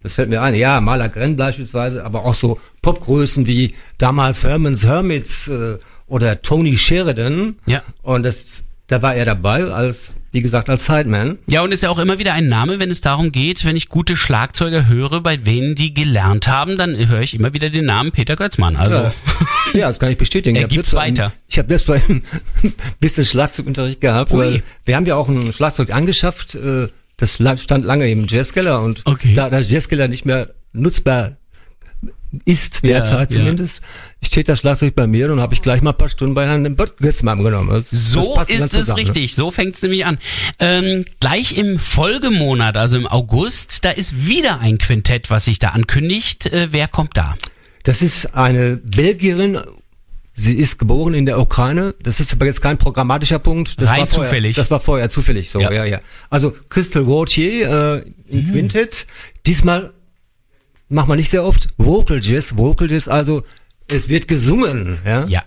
Das 0.02 0.14
fällt 0.14 0.30
mir 0.30 0.42
ein. 0.42 0.56
Ja, 0.56 0.80
Maler 0.80 1.10
Grenn 1.10 1.36
beispielsweise, 1.36 2.06
aber 2.06 2.24
auch 2.24 2.34
so 2.34 2.62
Popgrößen 2.82 3.46
wie 3.46 3.76
damals 3.98 4.46
Herman's 4.46 4.86
Hermits 4.86 5.50
äh, 5.50 5.78
oder 6.10 6.42
Tony 6.42 6.78
Sheridan. 6.78 7.56
Ja. 7.66 7.82
Und 8.02 8.24
das, 8.24 8.64
da 8.88 9.02
war 9.02 9.16
er 9.16 9.26
dabei 9.26 9.64
als, 9.66 10.14
wie 10.32 10.42
gesagt, 10.42 10.70
als 10.70 10.86
Sideman. 10.86 11.38
Ja, 11.50 11.62
und 11.62 11.72
ist 11.72 11.84
ja 11.84 11.90
auch 11.90 12.00
immer 12.00 12.20
wieder 12.20 12.34
ein 12.34 12.48
Name, 12.48 12.80
wenn 12.80 12.90
es 12.92 13.02
darum 13.02 13.32
geht, 13.32 13.64
wenn 13.66 13.76
ich 13.76 13.88
gute 13.90 14.16
Schlagzeuger 14.18 14.88
höre, 14.88 15.22
bei 15.22 15.38
denen 15.38 15.76
die 15.76 15.94
gelernt 15.94 16.48
haben, 16.48 16.78
dann 16.78 16.96
höre 17.08 17.22
ich 17.22 17.34
immer 17.34 17.54
wieder 17.54 17.70
den 17.70 17.86
Namen 17.86 18.12
Peter 18.12 18.36
Götzmann. 18.36 18.76
Also, 18.76 18.96
Ja. 18.96 19.14
Ja, 19.76 19.88
das 19.88 20.00
kann 20.00 20.10
ich 20.10 20.18
bestätigen. 20.18 20.56
Er 20.56 20.62
Ich 20.62 20.64
hab 20.64 20.72
gibt's 20.72 20.94
weiter. 20.96 21.32
Ich 21.48 21.60
habe 21.60 21.68
selbst 21.70 21.86
bei 21.86 22.02
ein 22.10 22.24
bisschen 23.00 23.24
Schlagzeugunterricht 23.24 24.02
gehabt, 24.02 24.32
Ui. 24.32 24.40
weil 24.40 24.64
wir 24.86 24.96
haben 24.96 25.06
ja 25.06 25.16
auch 25.16 25.28
ein 25.30 25.54
Schlagzeug 25.54 25.94
angeschafft, 25.94 26.56
äh, 26.56 26.88
das 27.18 27.36
stand 27.36 27.86
lange 27.86 28.10
im 28.10 28.26
Jazzkeller 28.28 28.82
und 28.82 29.02
Okay. 29.06 29.36
da 29.36 29.48
der 29.50 29.62
Jazzkeller 29.62 30.08
nicht 30.08 30.26
mehr 30.26 30.50
nutzbar 30.74 31.38
ist, 32.46 32.82
Ja, 32.84 32.94
derzeit 32.94 33.32
ja. 33.32 33.38
zumindest, 33.40 33.82
steht 34.22 34.50
das 34.50 34.60
Schlagzeug 34.60 34.96
bei 34.96 35.08
mir 35.08 35.32
und 35.32 35.40
habe 35.40 35.54
ich 35.54 35.62
gleich 35.62 35.82
mal 35.82 35.92
ein 35.92 35.98
paar 35.98 36.10
Stunden 36.10 36.34
bei 36.36 36.46
Herrn 36.48 36.76
Götzmann 36.76 37.44
genommen. 37.44 37.70
Das- 37.70 37.90
das 37.90 38.12
So 38.12 38.40
ist 38.42 38.74
es 38.76 38.88
ne? 38.90 38.98
richtig, 38.98 39.34
so 39.36 39.50
fängt 39.52 39.76
es 39.76 39.82
nämlich 39.82 40.06
an. 40.06 40.18
Ähm, 40.60 41.06
gleich 41.20 41.58
im 41.58 41.80
Folgemonat, 41.80 42.76
also 42.78 42.98
im 42.98 43.08
August, 43.08 43.86
da 43.86 43.92
ist 43.92 44.26
wieder 44.28 44.60
ein 44.60 44.78
Quintett, 44.78 45.30
was 45.32 45.46
sich 45.46 45.60
da 45.60 45.70
ankündigt. 45.70 46.48
Äh, 46.48 46.68
wer 46.72 46.88
kommt 46.88 47.16
da? 47.18 47.36
Das 47.84 48.02
ist 48.02 48.36
eine 48.36 48.76
Belgierin. 48.78 49.58
Sie 50.34 50.54
ist 50.54 50.80
geboren 50.80 51.14
in 51.14 51.26
der 51.26 51.40
Ukraine. 51.40 51.96
Das 52.02 52.20
ist 52.20 52.32
aber 52.34 52.46
jetzt 52.46 52.62
kein 52.62 52.78
programmatischer 52.78 53.40
Punkt. 53.40 53.76
Das 53.82 53.90
Rein 53.90 54.02
war 54.02 54.08
vorher, 54.08 54.30
zufällig. 54.30 54.56
Das 54.56 54.70
war 54.72 54.80
vorher 54.80 55.10
zufällig 55.10 55.50
so. 55.50 55.60
Ja. 55.60 55.72
Ja, 55.72 55.86
ja. 55.86 56.00
Also 56.30 56.54
Crystal 56.70 57.04
Gauthier 57.04 58.04
äh, 58.06 58.34
im 58.34 58.52
Quintett. 58.52 59.06
Diesmal 59.46 59.92
machen 60.88 61.10
wir 61.10 61.16
nicht 61.18 61.30
sehr 61.30 61.44
oft 61.44 61.70
Vocal 61.78 62.20
Jazz. 62.24 62.56
Vocal 62.56 62.90
Jazz, 62.92 63.08
also 63.08 63.44
es 63.90 64.10
wird 64.10 64.28
gesungen. 64.28 65.00
Ja. 65.06 65.26
Ja. 65.28 65.44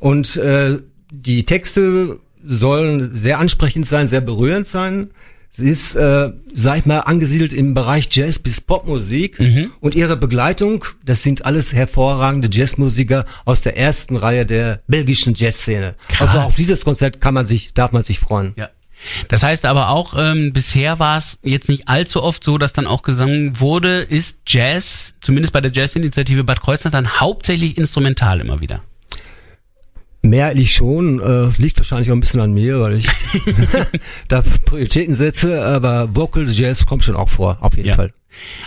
Und 0.00 0.36
äh, 0.36 0.78
die 1.10 1.44
Texte 1.44 2.18
sollen 2.44 3.12
sehr 3.12 3.38
ansprechend 3.38 3.86
sein, 3.86 4.06
sehr 4.06 4.20
berührend 4.20 4.66
sein. 4.66 5.10
Sie 5.48 5.68
ist, 5.68 5.96
äh, 5.96 6.32
sag 6.52 6.78
ich 6.78 6.86
mal, 6.86 7.00
angesiedelt 7.00 7.54
im 7.54 7.72
Bereich 7.72 8.08
Jazz 8.10 8.38
bis 8.38 8.60
Popmusik. 8.60 9.38
Und 9.80 9.94
ihre 9.94 10.16
Begleitung, 10.16 10.84
das 11.04 11.22
sind 11.22 11.46
alles 11.46 11.72
hervorragende 11.72 12.48
Jazzmusiker 12.52 13.24
aus 13.46 13.62
der 13.62 13.78
ersten 13.78 14.16
Reihe 14.16 14.44
der 14.44 14.82
belgischen 14.86 15.34
Jazzszene. 15.34 15.94
Krass. 16.08 16.28
Also 16.28 16.40
auf 16.40 16.56
dieses 16.56 16.84
Konzert 16.84 17.22
kann 17.22 17.32
man 17.32 17.46
sich, 17.46 17.72
darf 17.72 17.92
man 17.92 18.02
sich 18.02 18.18
freuen. 18.18 18.52
Ja. 18.56 18.68
Das 19.28 19.42
heißt 19.42 19.64
aber 19.66 19.88
auch, 19.90 20.14
ähm, 20.18 20.52
bisher 20.52 20.98
war 20.98 21.16
es 21.16 21.38
jetzt 21.42 21.68
nicht 21.68 21.88
allzu 21.88 22.22
oft 22.22 22.42
so, 22.44 22.58
dass 22.58 22.72
dann 22.72 22.86
auch 22.86 23.02
gesungen 23.02 23.60
wurde, 23.60 23.98
ist 24.00 24.38
Jazz, 24.46 25.14
zumindest 25.20 25.52
bei 25.52 25.60
der 25.60 25.72
Jazzinitiative 25.72 26.44
Bad 26.44 26.60
Kreuznach, 26.62 26.92
dann 26.92 27.20
hauptsächlich 27.20 27.76
instrumental 27.78 28.40
immer 28.40 28.60
wieder. 28.60 28.82
Mehrheitlich 30.22 30.74
schon, 30.74 31.20
äh, 31.20 31.50
liegt 31.60 31.78
wahrscheinlich 31.78 32.10
auch 32.10 32.14
ein 32.16 32.20
bisschen 32.20 32.40
an 32.40 32.52
mir, 32.52 32.80
weil 32.80 32.96
ich 32.98 33.06
da 34.28 34.42
Prioritäten 34.64 35.14
setze, 35.14 35.64
aber 35.64 36.14
Vocal 36.14 36.48
Jazz 36.50 36.84
kommt 36.84 37.04
schon 37.04 37.14
auch 37.16 37.28
vor, 37.28 37.58
auf 37.60 37.76
jeden 37.76 37.88
Ja. 37.88 37.94
Fall. 37.94 38.12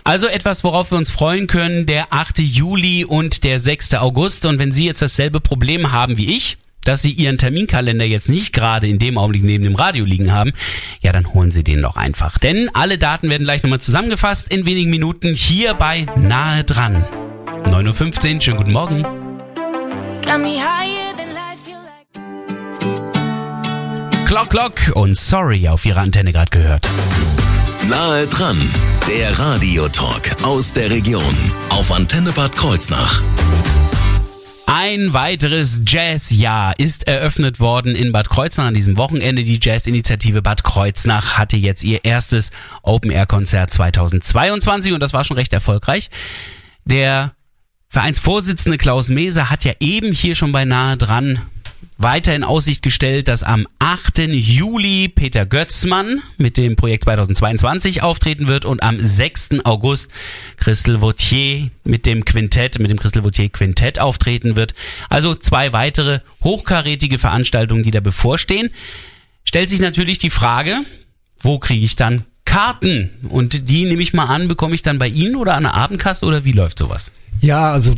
Also 0.04 0.26
etwas, 0.28 0.64
worauf 0.64 0.92
wir 0.92 0.98
uns 0.98 1.12
freuen 1.12 1.48
können, 1.48 1.86
der 1.86 2.12
8. 2.12 2.40
Juli 2.40 3.06
und 3.06 3.44
der 3.44 3.60
6. 3.60 3.94
August. 3.96 4.46
Und 4.46 4.58
wenn 4.58 4.72
Sie 4.72 4.86
jetzt 4.86 5.02
dasselbe 5.02 5.42
Problem 5.42 5.92
haben 5.92 6.18
wie 6.18 6.36
ich, 6.36 6.58
dass 6.84 7.02
Sie 7.02 7.12
Ihren 7.12 7.38
Terminkalender 7.38 8.06
jetzt 8.06 8.30
nicht 8.30 8.54
gerade 8.54 8.88
in 8.88 9.00
dem 9.00 9.18
Augenblick 9.18 9.44
neben 9.44 9.64
dem 9.64 9.76
Radio 9.76 10.06
liegen 10.06 10.32
haben, 10.32 10.54
ja, 11.02 11.12
dann 11.12 11.34
holen 11.34 11.52
Sie 11.52 11.64
den 11.64 11.82
doch 11.82 11.96
einfach. 11.96 12.38
Denn 12.38 12.70
alle 12.74 12.98
Daten 12.98 13.30
werden 13.30 13.44
gleich 13.44 13.64
nochmal 13.64 13.82
zusammengefasst 13.82 14.52
in 14.52 14.66
wenigen 14.66 14.90
Minuten 14.90 15.34
hier 15.34 15.74
bei 15.74 16.06
Nahe 16.16 16.64
dran. 16.64 17.04
9.15 17.66 18.36
Uhr, 18.36 18.42
schönen 18.42 18.58
guten 18.58 18.72
Morgen. 18.72 19.06
Clock 24.26 24.52
Clock 24.52 24.96
und 24.96 25.18
Sorry 25.18 25.68
auf 25.68 25.86
Ihrer 25.86 26.02
Antenne 26.02 26.32
gerade 26.32 26.52
gehört. 26.52 26.88
Nahe 27.88 28.28
dran, 28.28 28.62
der 29.08 29.40
Radiotalk 29.40 30.36
aus 30.44 30.74
der 30.74 30.92
Region 30.92 31.36
auf 31.70 31.92
Antenne 31.92 32.32
Bad 32.32 32.56
Kreuznach. 32.56 33.24
Ein 34.72 35.14
weiteres 35.14 35.82
Jazzjahr 35.88 36.78
ist 36.78 37.08
eröffnet 37.08 37.60
worden 37.60 37.96
in 37.96 38.12
Bad 38.12 38.30
Kreuznach 38.30 38.68
an 38.68 38.76
diesem 38.76 39.00
Wochenende. 39.00 39.44
Die 39.44 39.60
Jazzinitiative 39.60 40.44
Bad 40.44 40.64
Kreuznach 40.64 41.40
hatte 41.40 41.58
jetzt 41.58 41.84
ihr 41.84 42.06
erstes 42.06 42.52
Open-Air-Konzert 42.84 43.72
2022 43.72 44.94
und 44.94 45.00
das 45.00 45.12
war 45.12 45.24
schon 45.24 45.38
recht 45.38 45.54
erfolgreich. 45.54 46.12
Der 46.86 47.34
Vereinsvorsitzende 47.88 48.78
Klaus 48.78 49.10
Meser 49.10 49.50
hat 49.50 49.66
ja 49.66 49.74
eben 49.80 50.14
hier 50.14 50.36
schon 50.36 50.52
beinahe 50.52 50.98
dran 50.98 51.42
weiter 51.98 52.34
in 52.34 52.44
Aussicht 52.44 52.82
gestellt, 52.82 53.28
dass 53.28 53.44
am 53.44 53.68
8. 53.80 54.20
Juli 54.30 55.10
Peter 55.10 55.46
Götzmann 55.46 56.22
mit 56.38 56.58
dem 56.58 56.76
Projekt 56.76 57.04
2022 57.04 58.02
auftreten 58.02 58.48
wird 58.48 58.66
und 58.66 58.82
am 58.84 59.02
6. 59.02 59.66
August 59.66 60.12
Christel 60.58 61.02
Vautier 61.02 61.70
mit 61.84 62.06
dem 62.06 62.26
Quintett, 62.26 62.80
mit 62.80 62.90
dem 62.90 63.00
Christel 63.00 63.24
Vautier 63.24 63.50
Quintett 63.50 64.00
auftreten 64.00 64.56
wird. 64.56 64.76
Also 65.10 65.36
zwei 65.36 65.74
weitere 65.74 66.22
hochkarätige 66.44 67.20
Veranstaltungen, 67.20 67.84
die 67.84 67.92
da 67.92 68.00
bevorstehen. 68.00 68.70
Stellt 69.44 69.70
sich 69.70 69.80
natürlich 69.80 70.20
die 70.20 70.30
Frage, 70.30 70.78
wo 71.40 71.60
kriege 71.60 71.86
ich 71.86 71.96
dann 71.96 72.26
Karten? 72.46 73.10
Und 73.30 73.70
die 73.70 73.86
nehme 73.86 74.02
ich 74.02 74.14
mal 74.14 74.26
an, 74.26 74.48
bekomme 74.48 74.76
ich 74.76 74.82
dann 74.82 75.00
bei 75.00 75.08
Ihnen 75.08 75.36
oder 75.36 75.56
an 75.56 75.64
der 75.64 75.74
Abendkasse 75.74 76.26
oder 76.26 76.46
wie 76.46 76.52
läuft 76.52 76.80
sowas? 76.80 77.12
Ja, 77.42 77.72
also 77.72 77.96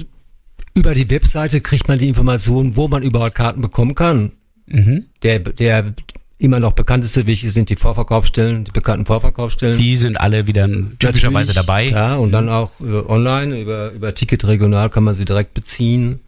über 0.73 0.93
die 0.95 1.09
Webseite 1.09 1.61
kriegt 1.61 1.87
man 1.87 1.99
die 1.99 2.07
Information, 2.07 2.75
wo 2.75 2.87
man 2.87 3.03
überall 3.03 3.31
Karten 3.31 3.61
bekommen 3.61 3.95
kann. 3.95 4.31
Mhm. 4.67 5.05
Der, 5.23 5.39
der 5.39 5.93
immer 6.37 6.59
noch 6.59 6.73
bekannteste 6.73 7.27
Weg 7.27 7.39
sind 7.41 7.69
die 7.69 7.75
Vorverkaufsstellen, 7.75 8.63
die 8.63 8.71
bekannten 8.71 9.05
Vorverkaufsstellen. 9.05 9.77
Die 9.77 9.95
sind 9.95 10.19
alle 10.19 10.47
wieder 10.47 10.67
typischerweise 10.97 11.53
dabei. 11.53 11.89
Ja, 11.89 12.15
und 12.15 12.31
dann 12.31 12.49
auch 12.49 12.71
äh, 12.81 12.85
online, 13.07 13.61
über, 13.61 13.91
über 13.91 14.15
Ticket 14.15 14.47
regional 14.47 14.89
kann 14.89 15.03
man 15.03 15.13
sie 15.13 15.25
direkt 15.25 15.53
beziehen. 15.53 16.21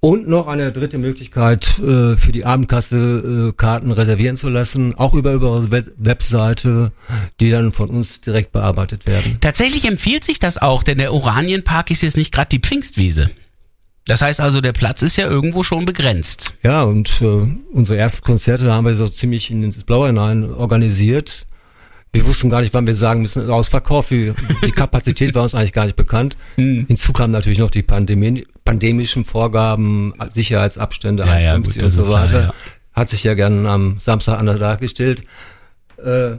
Und 0.00 0.28
noch 0.28 0.46
eine 0.46 0.70
dritte 0.70 0.96
Möglichkeit, 0.96 1.78
äh, 1.80 2.16
für 2.16 2.30
die 2.30 2.44
Abendkasse 2.44 3.48
äh, 3.48 3.52
Karten 3.56 3.90
reservieren 3.90 4.36
zu 4.36 4.48
lassen, 4.48 4.94
auch 4.94 5.14
über, 5.14 5.32
über 5.32 5.50
unsere 5.50 5.72
Web 5.72 5.92
Webseite, 5.96 6.92
die 7.40 7.50
dann 7.50 7.72
von 7.72 7.90
uns 7.90 8.20
direkt 8.20 8.52
bearbeitet 8.52 9.06
werden. 9.06 9.38
Tatsächlich 9.40 9.86
empfiehlt 9.86 10.22
sich 10.22 10.38
das 10.38 10.56
auch, 10.58 10.84
denn 10.84 10.98
der 10.98 11.12
Oranienpark 11.12 11.90
ist 11.90 12.02
jetzt 12.02 12.16
nicht 12.16 12.32
gerade 12.32 12.48
die 12.50 12.60
Pfingstwiese. 12.60 13.30
Das 14.06 14.22
heißt 14.22 14.40
also, 14.40 14.60
der 14.60 14.72
Platz 14.72 15.02
ist 15.02 15.16
ja 15.16 15.28
irgendwo 15.28 15.62
schon 15.62 15.84
begrenzt. 15.84 16.56
Ja, 16.62 16.82
und 16.82 17.20
äh, 17.20 17.46
unsere 17.72 17.98
ersten 17.98 18.24
Konzerte 18.24 18.72
haben 18.72 18.86
wir 18.86 18.94
so 18.94 19.08
ziemlich 19.08 19.50
in 19.50 19.62
ins 19.62 19.82
Blaue 19.82 20.06
hinein 20.06 20.44
organisiert. 20.44 21.46
Wir 22.10 22.26
wussten 22.26 22.48
gar 22.48 22.62
nicht, 22.62 22.72
wann 22.72 22.86
wir 22.86 22.94
sagen 22.94 23.20
müssen, 23.20 23.50
ausverkauft. 23.50 24.10
Die, 24.10 24.32
die 24.64 24.70
Kapazität 24.70 25.34
war 25.34 25.42
uns 25.42 25.54
eigentlich 25.56 25.74
gar 25.74 25.84
nicht 25.84 25.96
bekannt. 25.96 26.38
Hm. 26.54 26.86
Hinzu 26.86 27.12
kamen 27.12 27.32
natürlich 27.32 27.58
noch 27.58 27.70
die 27.70 27.82
Pandemie, 27.82 28.46
pandemischen 28.68 29.24
Vorgaben, 29.24 30.14
Sicherheitsabstände, 30.30 31.24
Ja, 31.24 31.38
ja, 31.38 31.54
1,50 31.54 31.62
gut, 31.74 31.82
und 31.82 31.88
so 31.88 32.12
weiter. 32.12 32.40
ja. 32.40 32.54
Hat 32.92 33.08
sich 33.08 33.24
ja 33.24 33.34
gern 33.34 33.66
am 33.66 33.98
Samstag 34.00 34.38
anders 34.38 34.58
dargestellt. 34.58 35.22
Äh, 35.96 36.36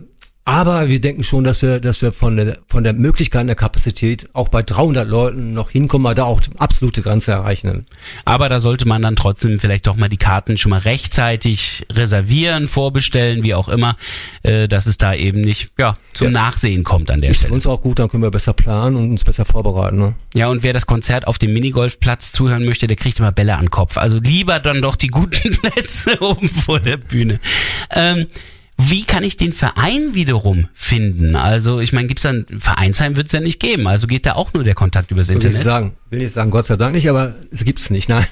aber 0.49 0.89
wir 0.89 0.99
denken 0.99 1.23
schon, 1.23 1.43
dass 1.43 1.61
wir, 1.61 1.79
dass 1.79 2.01
wir 2.01 2.11
von 2.11 2.35
der, 2.35 2.57
von 2.67 2.83
der 2.83 2.93
Möglichkeit 2.93 3.47
der 3.47 3.55
Kapazität 3.55 4.29
auch 4.33 4.49
bei 4.49 4.63
300 4.63 5.07
Leuten 5.07 5.53
noch 5.53 5.69
hinkommen, 5.69 6.05
weil 6.05 6.15
da 6.15 6.23
auch 6.23 6.41
die 6.41 6.49
absolute 6.57 7.03
Grenze 7.03 7.31
erreichen. 7.33 7.85
Aber 8.25 8.49
da 8.49 8.59
sollte 8.59 8.87
man 8.87 9.03
dann 9.03 9.15
trotzdem 9.15 9.59
vielleicht 9.59 9.85
doch 9.85 9.95
mal 9.95 10.09
die 10.09 10.17
Karten 10.17 10.57
schon 10.57 10.71
mal 10.71 10.79
rechtzeitig 10.79 11.85
reservieren, 11.91 12.67
vorbestellen, 12.67 13.43
wie 13.43 13.53
auch 13.53 13.69
immer, 13.69 13.95
äh, 14.41 14.67
dass 14.67 14.87
es 14.87 14.97
da 14.97 15.13
eben 15.13 15.41
nicht 15.41 15.69
ja, 15.77 15.93
zum 16.13 16.27
Ja. 16.27 16.31
Nachsehen 16.31 16.83
kommt 16.83 17.11
an 17.11 17.21
der 17.21 17.29
Ist 17.29 17.37
für 17.37 17.41
Stelle. 17.41 17.53
uns 17.53 17.67
auch 17.67 17.81
gut, 17.81 17.99
dann 17.99 18.09
können 18.09 18.23
wir 18.23 18.31
besser 18.31 18.53
planen 18.53 18.95
und 18.95 19.11
uns 19.11 19.23
besser 19.23 19.45
vorbereiten. 19.45 19.97
Ne? 19.99 20.15
Ja, 20.33 20.47
und 20.47 20.63
wer 20.63 20.73
das 20.73 20.87
Konzert 20.87 21.27
auf 21.27 21.37
dem 21.37 21.53
Minigolfplatz 21.53 22.31
zuhören 22.31 22.65
möchte, 22.65 22.87
der 22.87 22.97
kriegt 22.97 23.19
immer 23.19 23.31
Bälle 23.31 23.53
an 23.53 23.65
den 23.65 23.71
Kopf. 23.71 23.97
Also 23.97 24.17
lieber 24.17 24.59
dann 24.59 24.81
doch 24.81 24.95
die 24.95 25.09
guten 25.09 25.51
Plätze 25.61 26.19
oben 26.21 26.49
vor 26.49 26.79
der 26.79 26.97
Bühne. 26.97 27.39
Ähm, 27.91 28.25
wie 28.81 29.03
kann 29.03 29.23
ich 29.23 29.35
den 29.37 29.51
Verein 29.53 30.13
wiederum 30.13 30.69
finden? 30.73 31.35
Also 31.35 31.79
ich 31.81 31.91
meine, 31.93 32.07
gibt's 32.07 32.23
dann 32.23 32.45
Vereinsheim 32.57 33.15
wird's 33.17 33.33
ja 33.33 33.41
nicht 33.41 33.59
geben. 33.59 33.87
Also 33.87 34.07
geht 34.07 34.25
da 34.25 34.33
auch 34.33 34.53
nur 34.53 34.63
der 34.63 34.73
Kontakt 34.73 35.11
übers 35.11 35.27
Will 35.27 35.37
ich 35.37 35.43
Internet. 35.45 35.63
sagen, 35.65 35.91
will 36.09 36.21
ich 36.21 36.31
sagen, 36.31 36.49
Gott 36.49 36.65
sei 36.65 36.77
Dank 36.77 36.95
nicht, 36.95 37.09
aber 37.09 37.35
es 37.51 37.65
gibt's 37.65 37.89
nicht. 37.89 38.07
Nein. 38.09 38.25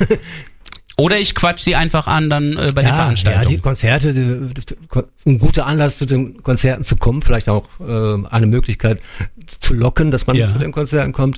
Oder 1.00 1.20
ich 1.20 1.36
quatsch 1.36 1.60
sie 1.60 1.76
einfach 1.76 2.08
an 2.08 2.30
dann 2.30 2.54
äh, 2.58 2.72
bei 2.74 2.82
den 2.82 2.88
ja, 2.90 2.96
Veranstaltungen. 2.96 3.48
die 3.50 3.60
Konzerte, 3.60 4.14
die, 4.14 4.52
die, 4.54 5.30
ein 5.30 5.38
guter 5.38 5.68
Anlass 5.68 5.98
zu 6.00 6.06
den 6.08 6.42
Konzerten 6.42 6.84
zu 6.84 6.96
kommen, 6.96 7.22
vielleicht 7.22 7.50
auch 7.50 7.68
äh, 7.80 8.26
eine 8.32 8.48
Möglichkeit 8.48 9.00
zu 9.60 9.76
locken, 9.76 10.10
dass 10.10 10.26
man 10.26 10.36
Ja. 10.38 10.52
zu 10.52 10.58
den 10.58 10.72
Konzerten 10.72 11.12
kommt. 11.14 11.38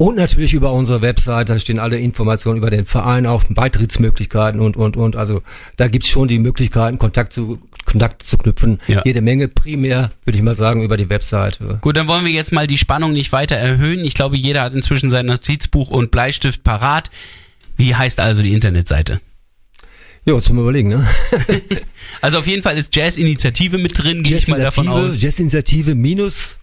Und 0.00 0.16
natürlich 0.16 0.54
über 0.54 0.72
unsere 0.72 1.02
Website, 1.02 1.48
da 1.48 1.58
stehen 1.58 1.80
alle 1.80 1.98
Informationen 1.98 2.58
über 2.58 2.70
den 2.70 2.86
Verein, 2.86 3.26
auch 3.26 3.42
Beitrittsmöglichkeiten 3.50 4.60
und, 4.60 4.76
und, 4.76 4.96
und. 4.96 5.16
Also 5.16 5.42
da 5.76 5.88
gibt's 5.88 6.08
schon 6.08 6.28
die 6.28 6.38
Möglichkeiten, 6.38 6.98
Kontakt 6.98 7.32
zu, 7.32 7.58
Kontakt 7.84 8.22
zu 8.22 8.38
knüpfen. 8.38 8.78
Ja. 8.86 9.02
Jede 9.04 9.22
Menge, 9.22 9.48
primär, 9.48 10.10
würde 10.24 10.38
ich 10.38 10.44
mal 10.44 10.56
sagen, 10.56 10.84
über 10.84 10.96
die 10.96 11.10
Website. 11.10 11.58
Gut, 11.80 11.96
dann 11.96 12.06
wollen 12.06 12.24
wir 12.24 12.30
jetzt 12.30 12.52
mal 12.52 12.68
die 12.68 12.78
Spannung 12.78 13.12
nicht 13.12 13.32
weiter 13.32 13.56
erhöhen. 13.56 14.04
Ich 14.04 14.14
glaube, 14.14 14.36
jeder 14.36 14.62
hat 14.62 14.72
inzwischen 14.72 15.10
sein 15.10 15.26
Notizbuch 15.26 15.90
und 15.90 16.12
Bleistift 16.12 16.62
parat. 16.62 17.10
Wie 17.76 17.96
heißt 17.96 18.20
also 18.20 18.40
die 18.40 18.52
Internetseite? 18.52 19.20
Jo, 20.26 20.36
jetzt 20.36 20.48
wollen 20.48 20.58
wir 20.58 20.62
überlegen, 20.62 20.90
ne? 20.90 21.08
Also 22.20 22.38
auf 22.38 22.46
jeden 22.46 22.62
Fall 22.62 22.76
ist 22.76 22.94
Jazz-Initiative 22.94 23.78
mit 23.78 23.98
drin, 23.98 24.22
gehe 24.22 24.36
ich 24.36 24.46
mal 24.46 24.60
davon 24.60 24.88
aus. 24.88 25.20
Jazzinitiative 25.20 25.94
minus, 25.94 26.57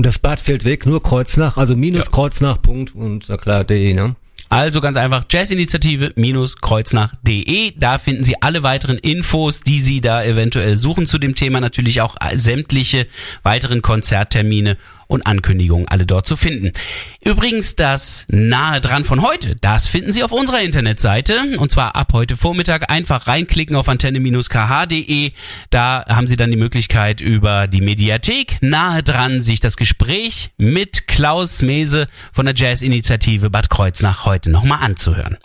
und 0.00 0.06
das 0.06 0.18
Bad 0.18 0.40
fällt 0.40 0.64
weg, 0.64 0.86
nur 0.86 1.02
Kreuznach, 1.02 1.58
also 1.58 1.76
minus 1.76 2.06
Ja. 2.06 2.10
Kreuznach, 2.10 2.62
Punkt, 2.62 2.94
und 2.94 3.28
na 3.28 3.36
klar, 3.36 3.64
de, 3.64 3.92
ne? 3.92 4.16
Also 4.48 4.80
ganz 4.80 4.96
einfach 4.96 5.26
jazzinitiative-kreuznach.de. 5.28 7.74
Da 7.76 7.98
finden 7.98 8.24
Sie 8.24 8.40
alle 8.40 8.62
weiteren 8.62 8.96
Infos, 8.96 9.60
die 9.60 9.78
Sie 9.78 10.00
da 10.00 10.24
eventuell 10.24 10.78
suchen 10.78 11.06
zu 11.06 11.18
dem 11.18 11.34
Thema. 11.34 11.60
Natürlich 11.60 12.00
auch 12.00 12.16
sämtliche 12.34 13.08
weiteren 13.42 13.82
Konzerttermine 13.82 14.78
und 15.10 15.26
Ankündigungen 15.26 15.88
alle 15.88 16.06
dort 16.06 16.26
zu 16.26 16.36
finden. 16.36 16.72
Übrigens 17.22 17.74
das 17.74 18.26
nahe 18.28 18.80
dran 18.80 19.04
von 19.04 19.22
heute, 19.22 19.56
das 19.56 19.88
finden 19.88 20.12
Sie 20.12 20.22
auf 20.22 20.32
unserer 20.32 20.60
Internetseite 20.60 21.58
und 21.58 21.70
zwar 21.70 21.96
ab 21.96 22.12
heute 22.12 22.36
Vormittag 22.36 22.90
einfach 22.90 23.26
reinklicken 23.26 23.76
auf 23.76 23.88
antenne-kh.de. 23.88 25.32
Da 25.70 26.04
haben 26.08 26.28
Sie 26.28 26.36
dann 26.36 26.50
die 26.50 26.56
Möglichkeit 26.56 27.20
über 27.20 27.66
die 27.66 27.80
Mediathek 27.80 28.58
nahe 28.60 29.02
dran 29.02 29.42
sich 29.42 29.60
das 29.60 29.76
Gespräch 29.76 30.50
mit 30.56 31.08
Klaus 31.08 31.62
Mese 31.62 32.06
von 32.32 32.46
der 32.46 32.54
Jazz-Initiative 32.54 33.50
Bad 33.50 33.68
Kreuznach 33.68 34.24
heute 34.26 34.50
nochmal 34.50 34.78
anzuhören. 34.82 35.36